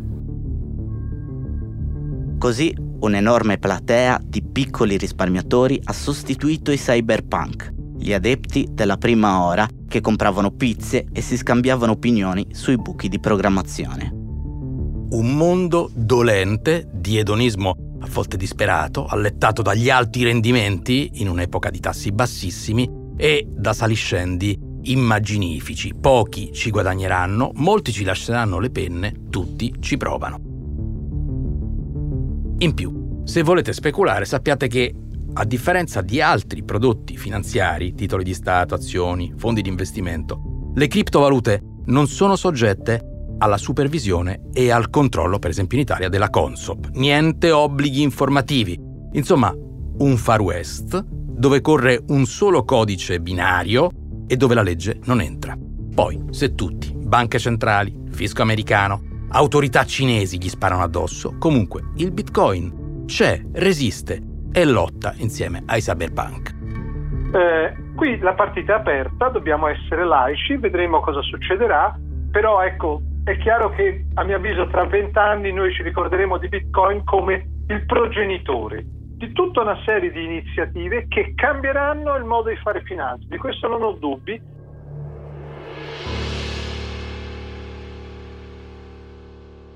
Così 2.37 2.75
un'enorme 3.03 3.57
platea 3.57 4.19
di 4.23 4.41
piccoli 4.41 4.97
risparmiatori 4.97 5.79
ha 5.83 5.93
sostituito 5.93 6.71
i 6.71 6.77
cyberpunk, 6.77 7.73
gli 7.97 8.13
adepti 8.13 8.69
della 8.71 8.97
prima 8.97 9.43
ora 9.43 9.67
che 9.87 10.01
compravano 10.01 10.51
pizze 10.51 11.07
e 11.11 11.21
si 11.21 11.37
scambiavano 11.37 11.91
opinioni 11.91 12.47
sui 12.51 12.77
buchi 12.77 13.09
di 13.09 13.19
programmazione. 13.19 14.09
Un 14.11 15.35
mondo 15.35 15.91
dolente 15.93 16.89
di 16.91 17.17
edonismo 17.17 17.75
a 17.99 18.07
volte 18.09 18.37
disperato, 18.37 19.05
allettato 19.05 19.61
dagli 19.61 19.89
alti 19.89 20.23
rendimenti 20.23 21.11
in 21.15 21.29
un'epoca 21.29 21.69
di 21.69 21.79
tassi 21.79 22.11
bassissimi 22.11 22.89
e 23.15 23.45
da 23.49 23.73
saliscendi 23.73 24.57
immaginifici. 24.83 25.93
Pochi 25.93 26.51
ci 26.51 26.69
guadagneranno, 26.69 27.51
molti 27.55 27.91
ci 27.91 28.03
lasceranno 28.03 28.59
le 28.59 28.71
penne, 28.71 29.13
tutti 29.29 29.73
ci 29.79 29.97
provano. 29.97 30.52
In 32.59 32.73
più, 32.73 33.21
se 33.23 33.41
volete 33.41 33.73
speculare 33.73 34.25
sappiate 34.25 34.67
che, 34.67 34.93
a 35.33 35.45
differenza 35.45 36.01
di 36.01 36.21
altri 36.21 36.63
prodotti 36.63 37.17
finanziari, 37.17 37.93
titoli 37.93 38.23
di 38.23 38.33
Stato, 38.33 38.75
azioni, 38.75 39.33
fondi 39.35 39.61
di 39.61 39.69
investimento, 39.69 40.71
le 40.75 40.87
criptovalute 40.87 41.61
non 41.85 42.07
sono 42.07 42.35
soggette 42.35 43.07
alla 43.39 43.57
supervisione 43.57 44.49
e 44.53 44.71
al 44.71 44.89
controllo, 44.89 45.39
per 45.39 45.49
esempio 45.49 45.77
in 45.77 45.83
Italia, 45.83 46.09
della 46.09 46.29
Consop. 46.29 46.89
Niente 46.93 47.51
obblighi 47.51 48.01
informativi. 48.01 48.79
Insomma, 49.13 49.53
un 49.53 50.17
Far 50.17 50.41
West 50.41 51.03
dove 51.03 51.61
corre 51.61 52.01
un 52.07 52.25
solo 52.25 52.63
codice 52.63 53.19
binario 53.19 53.89
e 54.27 54.37
dove 54.37 54.55
la 54.55 54.61
legge 54.61 54.99
non 55.05 55.19
entra. 55.19 55.57
Poi, 55.93 56.23
se 56.29 56.55
tutti, 56.55 56.93
banche 56.95 57.39
centrali, 57.39 57.93
fisco 58.11 58.41
americano, 58.41 59.01
autorità 59.33 59.83
cinesi 59.83 60.37
gli 60.37 60.47
sparano 60.47 60.83
addosso, 60.83 61.35
comunque 61.37 61.81
il 61.97 62.11
Bitcoin 62.11 63.05
c'è, 63.05 63.41
resiste 63.53 64.21
e 64.51 64.65
lotta 64.65 65.13
insieme 65.17 65.63
ai 65.65 65.81
cyberpunk. 65.81 66.55
Eh, 67.33 67.75
qui 67.95 68.19
la 68.19 68.33
partita 68.33 68.73
è 68.73 68.75
aperta, 68.77 69.29
dobbiamo 69.29 69.67
essere 69.67 70.05
laici, 70.05 70.55
vedremo 70.57 70.99
cosa 70.99 71.21
succederà, 71.21 71.97
però 72.31 72.61
ecco, 72.61 73.01
è 73.23 73.37
chiaro 73.37 73.71
che 73.71 74.05
a 74.13 74.23
mio 74.23 74.35
avviso 74.35 74.67
tra 74.67 74.85
vent'anni 74.85 75.51
noi 75.51 75.73
ci 75.73 75.81
ricorderemo 75.81 76.37
di 76.37 76.49
Bitcoin 76.49 77.03
come 77.03 77.47
il 77.67 77.85
progenitore 77.85 78.85
di 79.23 79.31
tutta 79.31 79.61
una 79.61 79.77
serie 79.85 80.11
di 80.11 80.23
iniziative 80.23 81.07
che 81.07 81.33
cambieranno 81.35 82.15
il 82.17 82.25
modo 82.25 82.49
di 82.49 82.57
fare 82.57 82.81
finanza. 82.83 83.25
Di 83.29 83.37
questo 83.37 83.67
non 83.67 83.81
ho 83.81 83.93
dubbi. 83.93 84.39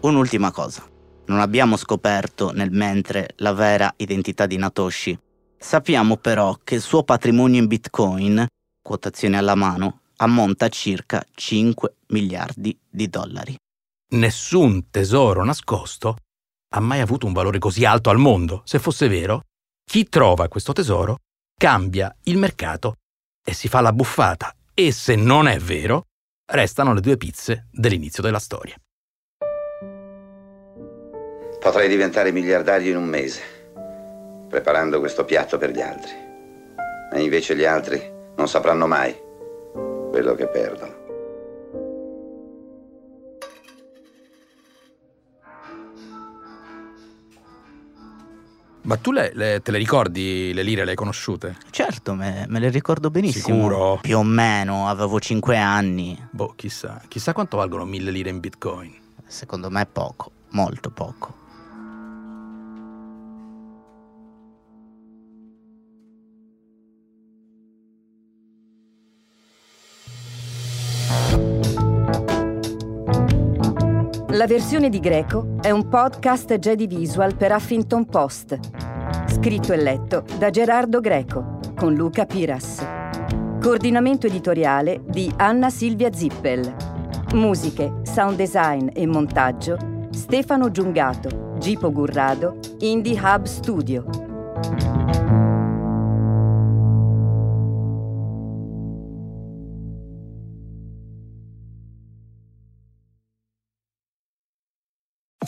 Un'ultima 0.08 0.52
cosa. 0.52 0.90
Non 1.26 1.42
abbiamo 1.42 1.76
scoperto 1.76 2.52
nel 2.52 2.72
mentre 2.72 3.32
la 3.38 3.52
vera 3.52 3.94
identità 3.98 4.46
di 4.46 4.56
Natoshi. 4.56 5.20
Sappiamo 5.58 6.16
però 6.16 6.58
che 6.64 6.76
il 6.76 6.82
suo 6.82 7.04
patrimonio 7.04 7.60
in 7.60 7.68
bitcoin, 7.68 8.48
quotazioni 8.82 9.36
alla 9.36 9.56
mano, 9.56 10.04
ammonta 10.16 10.68
a 10.68 10.70
circa 10.70 11.22
5 11.36 11.96
miliardi 12.08 12.80
di 12.90 13.10
dollari. 13.10 13.58
Nessun 14.12 14.90
tesoro 14.90 15.44
nascosto 15.44 16.16
ha 16.74 16.80
mai 16.80 17.02
avuto 17.02 17.26
un 17.26 17.34
valore 17.34 17.60
così 17.60 17.84
alto 17.84 18.10
al 18.10 18.18
mondo. 18.18 18.62
Se 18.64 18.80
fosse 18.80 19.10
vero, 19.10 19.42
chi 19.84 20.08
trova 20.08 20.48
questo 20.48 20.72
tesoro 20.72 21.18
cambia 21.54 22.16
il 22.24 22.38
mercato 22.38 22.96
e 23.44 23.54
si 23.54 23.68
fa 23.68 23.82
la 23.82 23.92
buffata. 23.92 24.56
E 24.74 24.94
se 24.94 25.16
non 25.18 25.50
è 25.50 25.60
vero, 25.60 26.06
restano 26.50 26.94
le 26.94 27.02
due 27.02 27.18
pizze 27.18 27.68
dell'inizio 27.70 28.24
della 28.24 28.40
storia. 28.40 28.78
Potrei 31.60 31.90
diventare 31.90 32.32
miliardario 32.32 32.92
in 32.92 32.98
un 32.98 33.06
mese, 33.06 33.42
preparando 34.48 35.00
questo 35.00 35.26
piatto 35.26 35.58
per 35.58 35.72
gli 35.72 35.82
altri. 35.82 36.12
E 37.12 37.22
invece 37.22 37.56
gli 37.56 37.66
altri 37.66 38.02
non 38.36 38.48
sapranno 38.48 38.88
mai 38.88 39.16
quello 40.10 40.36
che 40.36 40.48
perdono. 40.48 41.06
Ma 48.84 48.96
tu 48.96 49.12
le, 49.12 49.32
le, 49.34 49.62
te 49.62 49.72
le 49.72 49.80
ricordi 49.80 50.54
le 50.54 50.64
lire, 50.64 50.86
le 50.86 50.92
hai 50.92 50.96
conosciute? 50.96 51.58
Certo, 51.72 52.14
me, 52.14 52.46
me 52.48 52.60
le 52.60 52.70
ricordo 52.70 53.10
benissimo. 53.10 53.58
Sicuro? 53.58 54.00
Più 54.02 54.18
o 54.18 54.24
meno, 54.24 54.88
avevo 54.88 55.20
5 55.20 55.58
anni. 55.58 56.18
Boh, 56.32 56.54
chissà. 56.56 57.02
Chissà 57.10 57.34
quanto 57.34 57.58
valgono 57.58 57.84
mille 57.84 58.12
lire 58.12 58.30
in 58.30 58.40
bitcoin. 58.40 58.96
Secondo 59.26 59.70
me 59.70 59.86
poco, 59.86 60.32
molto 60.52 60.90
poco. 60.90 61.47
La 74.38 74.46
versione 74.46 74.90
di 74.90 75.00
Greco 75.00 75.56
è 75.62 75.72
un 75.72 75.88
podcast 75.90 76.60
Jedi 76.60 76.86
Visual 76.86 77.36
per 77.36 77.52
Huffington 77.54 78.06
Post. 78.06 78.60
Scritto 79.26 79.74
e 79.74 79.78
letto 79.78 80.24
da 80.38 80.52
Gerardo 80.52 81.00
Greco 81.00 81.58
con 81.76 81.96
Luca 81.96 82.28
Piras. 82.28 82.86
Coordinamento 83.60 84.28
editoriale 84.28 85.02
di 85.08 85.34
Anna 85.38 85.72
Silvia 85.72 86.14
Zippel. 86.14 86.72
Musiche, 87.34 88.02
sound 88.04 88.36
design 88.36 88.90
e 88.94 89.08
montaggio 89.08 89.76
Stefano 90.12 90.70
Giungato, 90.70 91.56
Gipo 91.58 91.92
Gurrado, 91.92 92.60
Indie 92.82 93.20
Hub 93.20 93.46
Studio. 93.46 94.27